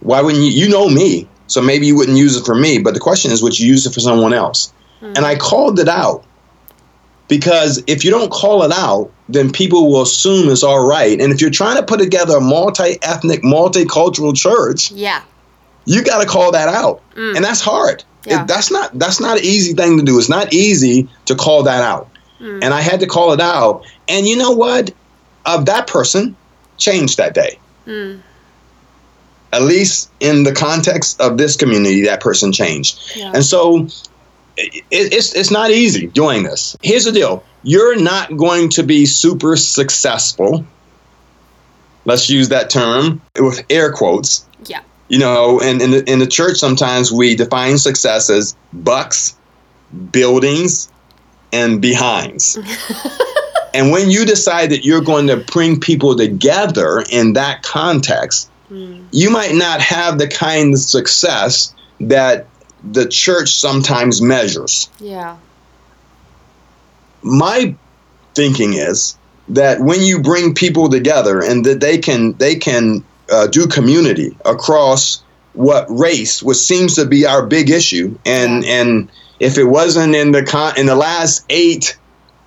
[0.00, 1.28] Why wouldn't you you know me?
[1.48, 3.84] So maybe you wouldn't use it for me, but the question is would you use
[3.84, 4.72] it for someone else?
[5.02, 5.18] Mm.
[5.18, 6.24] And I called it out
[7.28, 11.20] because if you don't call it out, then people will assume it's all right.
[11.20, 15.22] And if you're trying to put together a multi-ethnic, multicultural church, yeah,
[15.84, 17.34] you got to call that out, mm.
[17.34, 18.04] and that's hard.
[18.24, 18.42] Yeah.
[18.42, 20.18] It, that's not that's not an easy thing to do.
[20.18, 22.08] It's not easy to call that out,
[22.40, 22.62] mm.
[22.62, 23.84] and I had to call it out.
[24.08, 24.92] And you know what?
[25.44, 26.36] Of that person
[26.76, 27.58] changed that day.
[27.86, 28.20] Mm.
[29.52, 33.16] At least in the context of this community, that person changed.
[33.16, 33.32] Yeah.
[33.32, 33.86] And so
[34.56, 36.76] it, it's it's not easy doing this.
[36.82, 40.64] Here's the deal: you're not going to be super successful.
[42.04, 44.46] Let's use that term with air quotes.
[44.64, 44.82] Yeah.
[45.08, 49.36] You know, and in the, in the church, sometimes we define success as bucks,
[50.12, 50.90] buildings,
[51.52, 52.56] and behinds.
[53.74, 59.04] and when you decide that you're going to bring people together in that context, mm.
[59.10, 62.46] you might not have the kind of success that
[62.92, 64.90] the church sometimes measures.
[65.00, 65.36] Yeah.
[67.22, 67.74] my
[68.34, 69.16] thinking is
[69.48, 74.36] that when you bring people together and that they can they can uh, do community
[74.44, 75.22] across
[75.52, 78.80] what race, which seems to be our big issue, and yeah.
[78.82, 79.10] and
[79.40, 81.96] if it wasn't in the con- in the last eight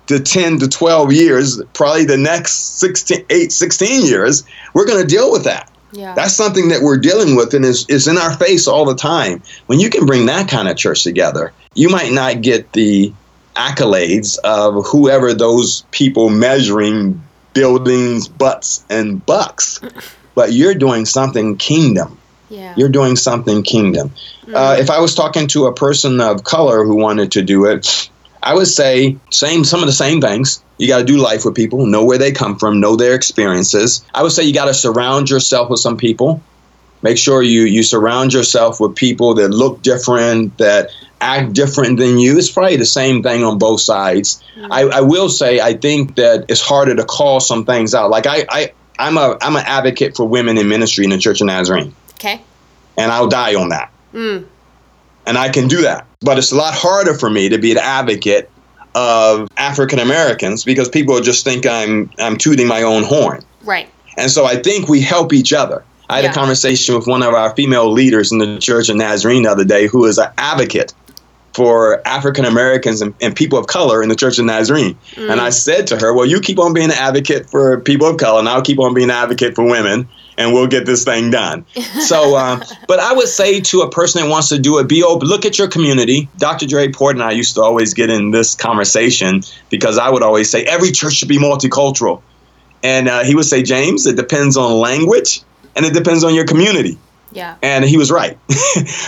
[0.06, 4.42] to 10 to 12 years, probably the next 16, 8, 16 years,
[4.74, 5.69] we're going to deal with that.
[5.92, 6.14] Yeah.
[6.14, 9.42] That's something that we're dealing with and is, is in our face all the time.
[9.66, 13.12] When you can bring that kind of church together, you might not get the
[13.56, 17.22] accolades of whoever those people measuring
[17.52, 19.80] buildings, butts, and bucks,
[20.34, 22.18] but you're doing something kingdom.
[22.48, 22.74] Yeah.
[22.76, 24.10] You're doing something kingdom.
[24.10, 24.54] Mm-hmm.
[24.54, 28.10] Uh, if I was talking to a person of color who wanted to do it,
[28.42, 30.62] I would say same some of the same things.
[30.78, 34.04] You got to do life with people, know where they come from, know their experiences.
[34.14, 36.42] I would say you got to surround yourself with some people.
[37.02, 42.18] Make sure you you surround yourself with people that look different, that act different than
[42.18, 42.38] you.
[42.38, 44.42] It's probably the same thing on both sides.
[44.56, 44.72] Mm-hmm.
[44.72, 48.10] I, I will say I think that it's harder to call some things out.
[48.10, 51.40] Like I, I I'm a I'm an advocate for women in ministry in the Church
[51.40, 51.94] of Nazarene.
[52.14, 52.42] Okay.
[52.96, 53.90] And I'll die on that.
[54.12, 54.46] Mm.
[55.26, 56.06] And I can do that.
[56.20, 58.50] But it's a lot harder for me to be an advocate
[58.94, 63.44] of African Americans because people just think I'm I'm tooting my own horn.
[63.64, 63.88] Right.
[64.16, 65.84] And so I think we help each other.
[66.08, 66.30] I had yeah.
[66.32, 69.64] a conversation with one of our female leaders in the Church of Nazarene the other
[69.64, 70.92] day who is an advocate
[71.54, 74.96] for African Americans and, and, people of color in the Church of Nazarene.
[75.12, 75.30] Mm.
[75.30, 78.18] And I said to her, Well, you keep on being an advocate for people of
[78.18, 80.08] color, and I'll keep on being an advocate for women
[80.40, 81.66] and we'll get this thing done.
[82.00, 85.02] So, um, but I would say to a person that wants to do it, be
[85.02, 86.28] open, look at your community.
[86.38, 86.66] Dr.
[86.66, 90.50] Dre Port and I used to always get in this conversation because I would always
[90.50, 92.22] say every church should be multicultural.
[92.82, 95.42] And uh, he would say, James, it depends on language
[95.76, 96.98] and it depends on your community.
[97.32, 97.56] Yeah.
[97.62, 98.38] And he was right.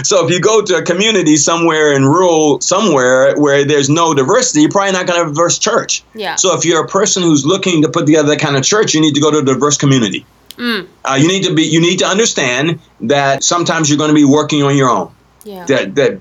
[0.04, 4.60] so if you go to a community somewhere in rural somewhere where there's no diversity,
[4.60, 6.04] you're probably not going to have a diverse church.
[6.14, 6.36] Yeah.
[6.36, 9.00] So if you're a person who's looking to put together that kind of church, you
[9.00, 10.26] need to go to a diverse community.
[10.57, 10.88] Mm.
[11.05, 11.62] Uh, you need to be.
[11.62, 15.14] You need to understand that sometimes you're going to be working on your own.
[15.44, 15.64] Yeah.
[15.66, 16.20] That that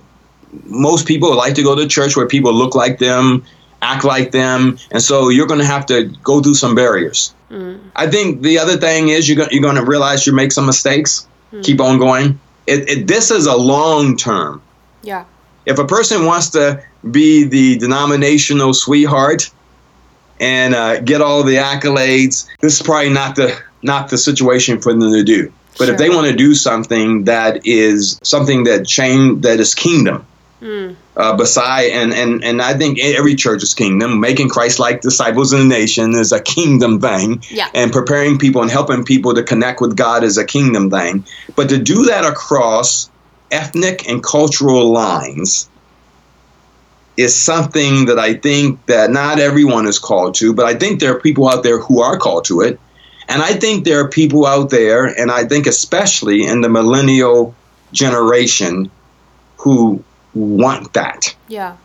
[0.66, 3.46] most people like to go to church where people look like them,
[3.82, 7.34] act like them, and so you're going to have to go through some barriers.
[7.50, 7.80] Mm.
[7.96, 10.66] I think the other thing is you're going you're going to realize you make some
[10.66, 11.28] mistakes.
[11.52, 11.64] Mm.
[11.64, 12.40] Keep on going.
[12.68, 14.62] It, it, this is a long term.
[15.02, 15.26] Yeah.
[15.66, 19.52] If a person wants to be the denominational sweetheart
[20.40, 24.94] and uh, get all the accolades, this is probably not the not the situation for
[24.94, 25.52] them to do.
[25.78, 25.94] But sure.
[25.94, 30.26] if they want to do something that is something that change that is kingdom,
[30.62, 30.96] mm.
[31.16, 34.20] uh, beside and, and and I think every church is kingdom.
[34.20, 37.70] Making Christ-like disciples in the nation is a kingdom thing, yeah.
[37.74, 41.26] and preparing people and helping people to connect with God is a kingdom thing.
[41.56, 43.10] But to do that across
[43.50, 45.70] ethnic and cultural lines
[47.18, 51.16] is something that I think that not everyone is called to, but I think there
[51.16, 52.80] are people out there who are called to it
[53.32, 57.56] and I think there are people out there, and I think especially in the millennial
[57.94, 58.92] generation,
[59.58, 60.04] who
[60.34, 61.36] want that.
[61.48, 61.78] Yeah.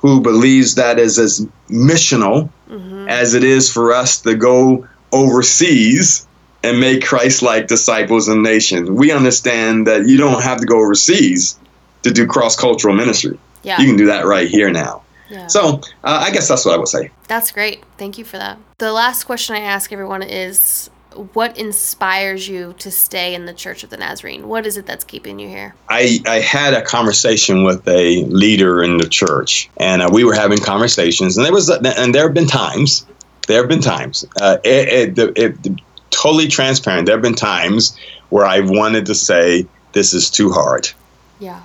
[0.00, 3.08] Who believes that is as missional mm-hmm.
[3.08, 6.26] as it is for us to go overseas
[6.62, 8.90] and make Christ like disciples and nations.
[8.90, 11.58] We understand that you don't have to go overseas
[12.02, 13.38] to do cross cultural ministry.
[13.62, 13.80] Yeah.
[13.80, 15.02] You can do that right here now.
[15.30, 15.46] Yeah.
[15.46, 17.10] So uh, I guess that's what I would say.
[17.28, 17.82] That's great.
[17.98, 18.58] Thank you for that.
[18.78, 20.90] The last question I ask everyone is
[21.32, 24.48] what inspires you to stay in the Church of the Nazarene?
[24.48, 25.74] What is it that's keeping you here?
[25.88, 30.34] I, I had a conversation with a leader in the church, and uh, we were
[30.34, 33.06] having conversations, and there was and there have been times,
[33.46, 37.06] there have been times, uh, it, it, it, totally transparent.
[37.06, 37.96] There have been times
[38.30, 40.90] where I wanted to say, "This is too hard."
[41.38, 41.62] Yeah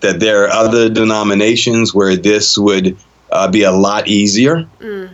[0.00, 2.96] that there are other denominations where this would
[3.30, 4.68] uh, be a lot easier.
[4.80, 5.10] Mm.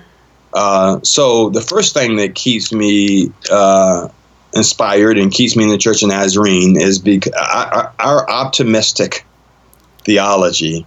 [0.53, 4.09] Uh, so the first thing that keeps me uh,
[4.55, 9.25] inspired and keeps me in the Church of Nazarene is because our, our optimistic
[10.05, 10.87] theology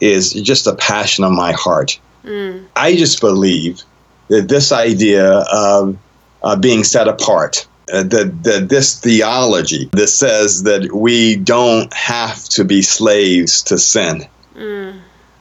[0.00, 2.00] is just a passion of my heart.
[2.24, 2.66] Mm.
[2.74, 3.82] I just believe
[4.28, 5.96] that this idea of
[6.42, 12.44] uh, being set apart uh, that, that this theology that says that we don't have
[12.44, 15.00] to be slaves to sin mm.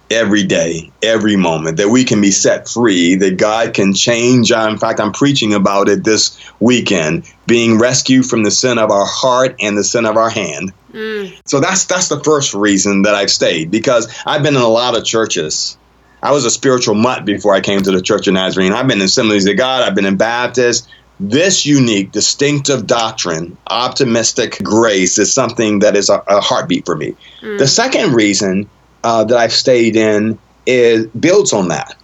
[0.10, 4.52] every day, every moment, that we can be set free, that God can change.
[4.52, 8.92] Uh, in fact, I'm preaching about it this weekend, being rescued from the sin of
[8.92, 10.72] our heart and the sin of our hand.
[10.92, 11.38] Mm.
[11.46, 14.98] So that's that's the first reason that I've stayed because I've been in a lot
[14.98, 15.78] of churches.
[16.22, 18.74] I was a spiritual mutt before I came to the Church of Nazarene.
[18.74, 19.84] I've been in Assemblies of God.
[19.84, 20.90] I've been in Baptist.
[21.20, 27.16] This unique, distinctive doctrine, optimistic grace, is something that is a, a heartbeat for me.
[27.42, 27.58] Mm.
[27.58, 28.70] The second reason
[29.04, 31.96] uh, that I've stayed in is builds on that.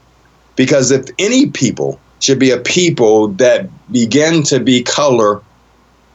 [0.55, 5.41] Because if any people should be a people that begin to be color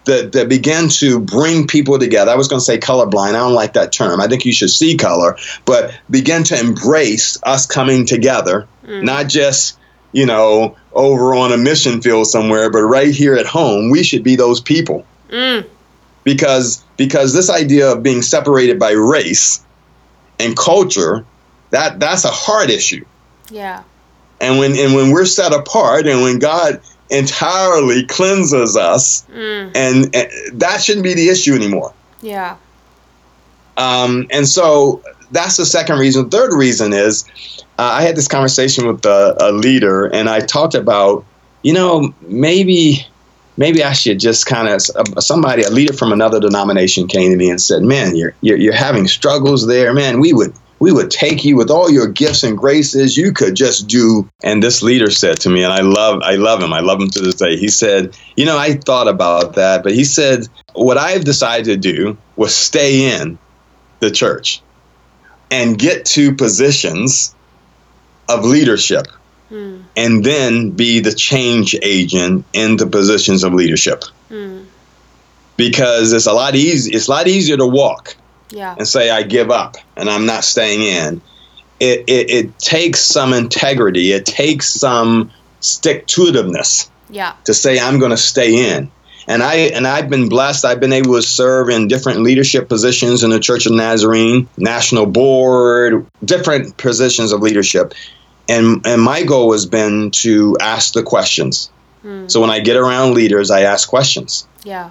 [0.09, 2.30] that, that begin to bring people together.
[2.30, 3.28] I was going to say colorblind.
[3.28, 4.20] I don't like that term.
[4.20, 5.36] I think you should see color,
[5.66, 9.03] but begin to embrace us coming together, mm.
[9.03, 9.78] not just,
[10.12, 13.90] you know, over on a mission field somewhere, but right here at home.
[13.90, 15.07] We should be those people.
[15.30, 15.64] Mm.
[16.24, 19.64] Because because this idea of being separated by race
[20.38, 21.24] and culture,
[21.70, 23.05] that that's a hard issue.
[23.51, 23.84] Yeah.
[24.40, 26.80] And when and when we're set apart and when God
[27.11, 29.70] entirely cleanses us, mm.
[29.74, 31.94] and, and, that shouldn't be the issue anymore.
[32.20, 32.57] Yeah.
[33.78, 36.28] Um, and so that's the second reason.
[36.28, 37.24] Third reason is
[37.79, 41.24] uh, I had this conversation with a, a, leader, and I talked about,
[41.62, 43.07] you know, maybe
[43.57, 44.83] maybe I should just kind of
[45.22, 48.74] somebody, a leader from another denomination, came to me and said, "Man, you're, you're you're
[48.74, 50.18] having struggles there, man.
[50.18, 53.16] We would we would take you with all your gifts and graces.
[53.16, 54.29] You could just do.
[54.43, 56.72] And this leader said to me, and I love, I love him.
[56.72, 57.57] I love him to this day.
[57.57, 61.76] He said, you know, I thought about that, but he said, what I've decided to
[61.76, 63.39] do was stay in
[63.99, 64.62] the church
[65.51, 67.35] and get to positions
[68.29, 69.07] of leadership
[69.49, 69.83] hmm.
[69.97, 74.05] and then be the change agent in the positions of leadership.
[74.29, 74.64] Hmm.
[75.57, 76.93] Because it's a lot easy.
[76.93, 78.16] It's a lot easier to walk
[78.51, 78.74] yeah.
[78.76, 81.20] and say I give up and I'm not staying in.
[81.81, 84.12] It, it, it takes some integrity.
[84.12, 86.91] It takes some stick to itiveness.
[87.11, 87.35] Yeah.
[87.45, 88.91] To say I'm going to stay in.
[89.26, 90.64] And I and I've been blessed.
[90.64, 95.05] I've been able to serve in different leadership positions in the Church of Nazarene, national
[95.05, 97.93] board, different positions of leadership.
[98.49, 101.70] And and my goal has been to ask the questions.
[102.03, 102.28] Hmm.
[102.28, 104.46] So when I get around leaders, I ask questions.
[104.64, 104.90] Yeah.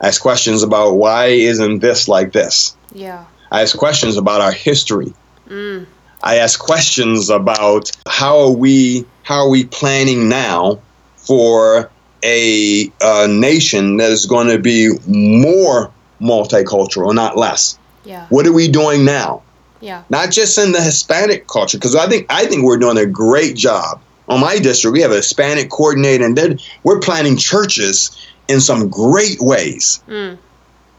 [0.00, 2.76] I ask questions about why isn't this like this?
[2.92, 3.24] Yeah.
[3.50, 5.14] I ask questions about our history.
[5.48, 5.86] Mm.
[6.22, 10.80] I ask questions about how are we how are we planning now
[11.16, 11.90] for
[12.22, 17.78] a, a nation that is going to be more multicultural, not less.
[18.04, 18.26] Yeah.
[18.28, 19.42] What are we doing now?
[19.80, 20.02] Yeah.
[20.08, 23.56] Not just in the Hispanic culture, because I think I think we're doing a great
[23.56, 24.00] job.
[24.28, 28.16] On my district, we have a Hispanic coordinator, and then we're planning churches
[28.48, 30.02] in some great ways.
[30.08, 30.38] Mm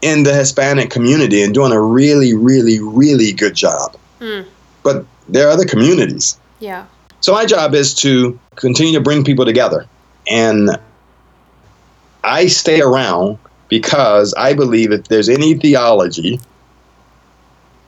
[0.02, 3.96] in the Hispanic community and doing a really, really, really good job.
[4.20, 4.46] Mm.
[4.82, 6.38] But there are other communities.
[6.60, 6.86] Yeah.
[7.20, 9.86] So my job is to continue to bring people together.
[10.28, 10.70] And
[12.22, 16.40] I stay around because I believe if there's any theology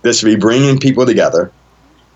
[0.02, 1.52] that should be bringing people together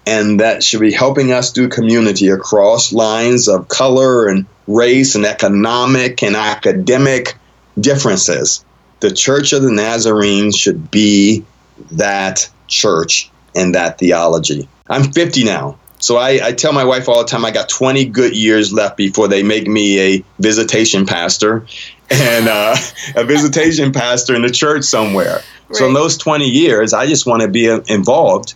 [0.07, 5.25] and that should be helping us do community across lines of color and race and
[5.25, 7.37] economic and academic
[7.79, 8.65] differences,
[9.01, 11.45] the Church of the Nazarene should be
[11.93, 14.69] that church and that theology.
[14.89, 15.79] I'm 50 now.
[15.99, 18.99] So I, I, tell my wife all the time I got 20 good years left
[18.99, 21.67] before they make me a visitation pastor
[22.11, 22.77] and uh,
[23.17, 25.41] a visitation pastor in the church somewhere.
[25.69, 25.77] Right.
[25.77, 28.55] So in those 20 years, I just want to be uh, involved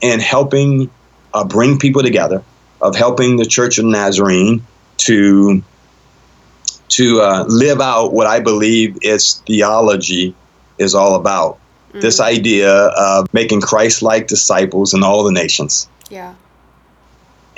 [0.00, 0.90] in helping
[1.34, 2.42] uh, bring people together,
[2.80, 4.64] of helping the Church of Nazarene
[4.98, 5.62] to
[6.88, 10.34] to uh, live out what I believe its theology
[10.78, 11.58] is all about.
[11.88, 12.00] Mm-hmm.
[12.00, 15.88] This idea of making Christ like disciples in all the nations.
[16.10, 16.34] Yeah.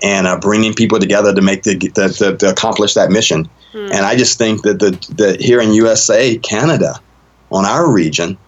[0.02, 3.48] And uh, bringing people together to make the, the, the to accomplish that mission.
[3.72, 3.92] Mm-hmm.
[3.92, 7.00] And I just think that the, the here in USA, Canada,
[7.50, 8.38] on our region,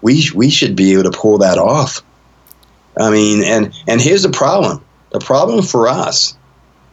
[0.00, 2.02] we we should be able to pull that off.
[2.98, 4.82] I mean, and and here's the problem.
[5.10, 6.36] The problem for us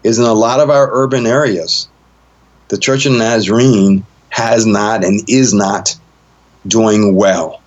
[0.03, 1.87] is in a lot of our urban areas,
[2.67, 5.95] the Church of Nazarene has not and is not
[6.67, 7.61] doing well.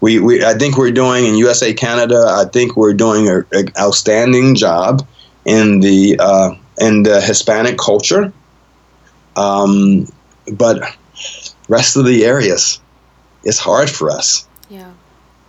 [0.00, 2.24] We, we I think we're doing in USA Canada.
[2.26, 5.06] I think we're doing an outstanding job
[5.44, 8.32] in the uh, in the Hispanic culture,
[9.40, 10.06] um,
[10.52, 10.96] but
[11.68, 12.80] rest of the areas,
[13.44, 14.46] it's hard for us.
[14.68, 14.92] Yeah.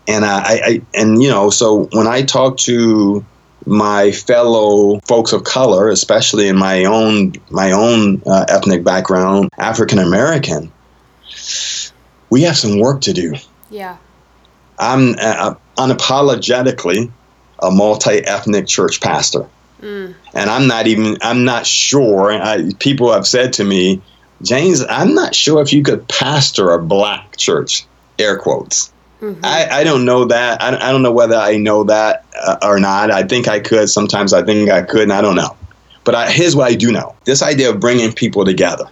[0.07, 3.25] And I, I and you know so when I talk to
[3.65, 9.99] my fellow folks of color, especially in my own my own uh, ethnic background, African
[9.99, 10.71] American,
[12.29, 13.35] we have some work to do.
[13.69, 13.97] Yeah.
[14.79, 17.11] I'm uh, unapologetically
[17.59, 19.47] a multi-ethnic church pastor.
[19.81, 20.15] Mm.
[20.33, 24.01] And I'm not even I'm not sure I, people have said to me,
[24.41, 27.85] James, I'm not sure if you could pastor a black church,
[28.19, 28.91] air quotes.
[29.21, 29.41] Mm-hmm.
[29.43, 30.61] I, I don't know that.
[30.61, 33.11] I, I don't know whether I know that uh, or not.
[33.11, 33.89] I think I could.
[33.89, 35.55] Sometimes I think I could, and I don't know.
[36.03, 38.85] But I, here's what I do know this idea of bringing people together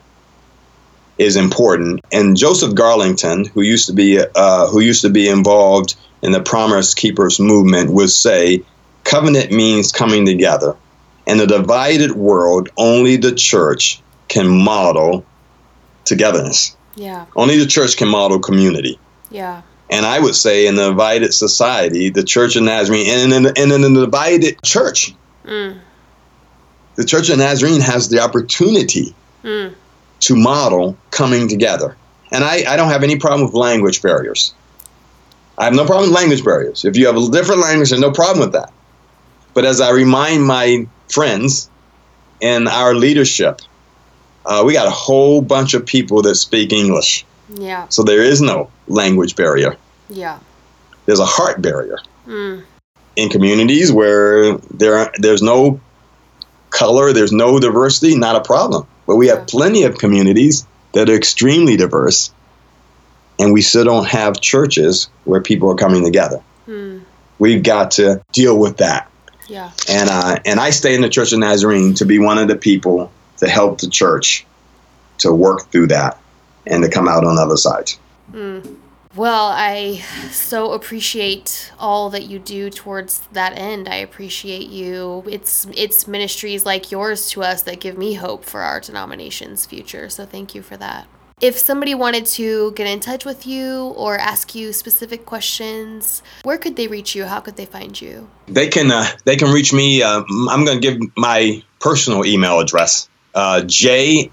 [1.18, 2.02] is important.
[2.12, 6.42] And Joseph Garlington, who used to be uh, who used to be involved in the
[6.42, 8.64] Promise Keepers movement, would say
[9.10, 10.76] Covenant means coming together.
[11.26, 15.26] In a divided world, only the church can model
[16.06, 16.78] togetherness.
[16.94, 17.26] Yeah.
[17.36, 19.00] Only the church can model community.
[19.32, 19.64] Yeah.
[19.90, 23.72] And I would say in a divided society, the Church of Nazarene, and in, and
[23.72, 25.80] in a divided church, Mm.
[26.96, 29.74] the Church of Nazarene has the opportunity Mm.
[30.20, 31.96] to model coming together.
[32.32, 34.54] And I, I don't have any problem with language barriers.
[35.58, 36.86] I have no problem with language barriers.
[36.86, 38.72] If you have a different language, there's no problem with that.
[39.60, 41.70] But as I remind my friends
[42.42, 43.60] and our leadership,
[44.46, 47.26] uh, we got a whole bunch of people that speak English.
[47.54, 47.90] Yeah.
[47.90, 49.76] So there is no language barrier.
[50.08, 50.40] Yeah.
[51.06, 51.98] There's a heart barrier.
[52.26, 52.64] Mm.
[53.18, 55.82] In communities where there there's no
[56.70, 58.88] color, there's no diversity, not a problem.
[59.08, 59.46] But we have Yeah.
[59.50, 62.32] plenty of communities that are extremely diverse,
[63.38, 66.40] and we still don't have churches where people are coming together.
[66.66, 67.02] Mm.
[67.40, 69.09] We've got to deal with that.
[69.50, 69.72] Yeah.
[69.90, 72.56] And uh, and I stay in the Church of Nazarene to be one of the
[72.56, 74.46] people to help the church
[75.20, 76.20] to work through that
[76.66, 77.92] and to come out on the other side.
[78.32, 78.78] Mm.
[79.16, 83.90] Well, I so appreciate all that you do towards that end.
[83.90, 85.24] I appreciate you.
[85.26, 90.10] It's it's ministries like yours to us that give me hope for our denomination's future.
[90.10, 91.08] So thank you for that.
[91.42, 96.58] If somebody wanted to get in touch with you or ask you specific questions, where
[96.58, 97.24] could they reach you?
[97.24, 98.30] How could they find you?
[98.48, 100.04] They can uh, they can reach me.
[100.04, 104.32] Uh, I'm going to give my personal email address, uh, jfhey2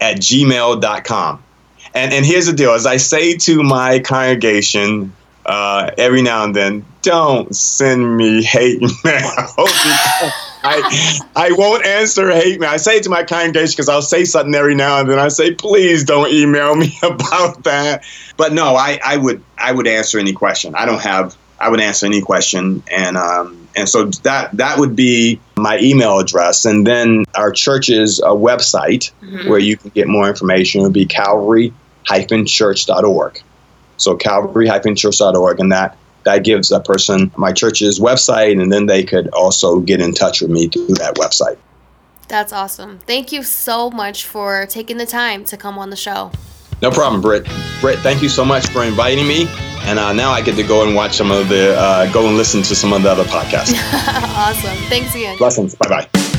[0.00, 1.44] at gmail.com.
[1.92, 5.12] And, and here's the deal as I say to my congregation
[5.46, 9.30] uh, every now and then, don't send me hate mail.
[10.62, 12.70] I, I won't answer hate mail.
[12.70, 15.18] I say it to my congregation because I'll say something every now and then.
[15.18, 18.04] I say, please don't email me about that.
[18.36, 20.74] But no, I, I would I would answer any question.
[20.74, 24.96] I don't have I would answer any question, and um, and so that that would
[24.96, 29.10] be my email address, and then our church's uh, website
[29.46, 33.42] where you can get more information would be Calvary-church.org.
[33.98, 39.28] So Calvary-church.org, and that that gives a person my church's website, and then they could
[39.28, 41.58] also get in touch with me through that website.
[42.28, 42.98] That's awesome.
[43.00, 46.30] Thank you so much for taking the time to come on the show.
[46.80, 47.46] No problem, Britt.
[47.80, 49.48] Britt, thank you so much for inviting me.
[49.82, 52.36] And uh, now I get to go and watch some of the, uh, go and
[52.36, 53.74] listen to some of the other podcasts.
[54.36, 54.76] awesome.
[54.88, 55.36] Thanks again.
[55.38, 55.74] Blessings.
[55.74, 56.29] Bye bye.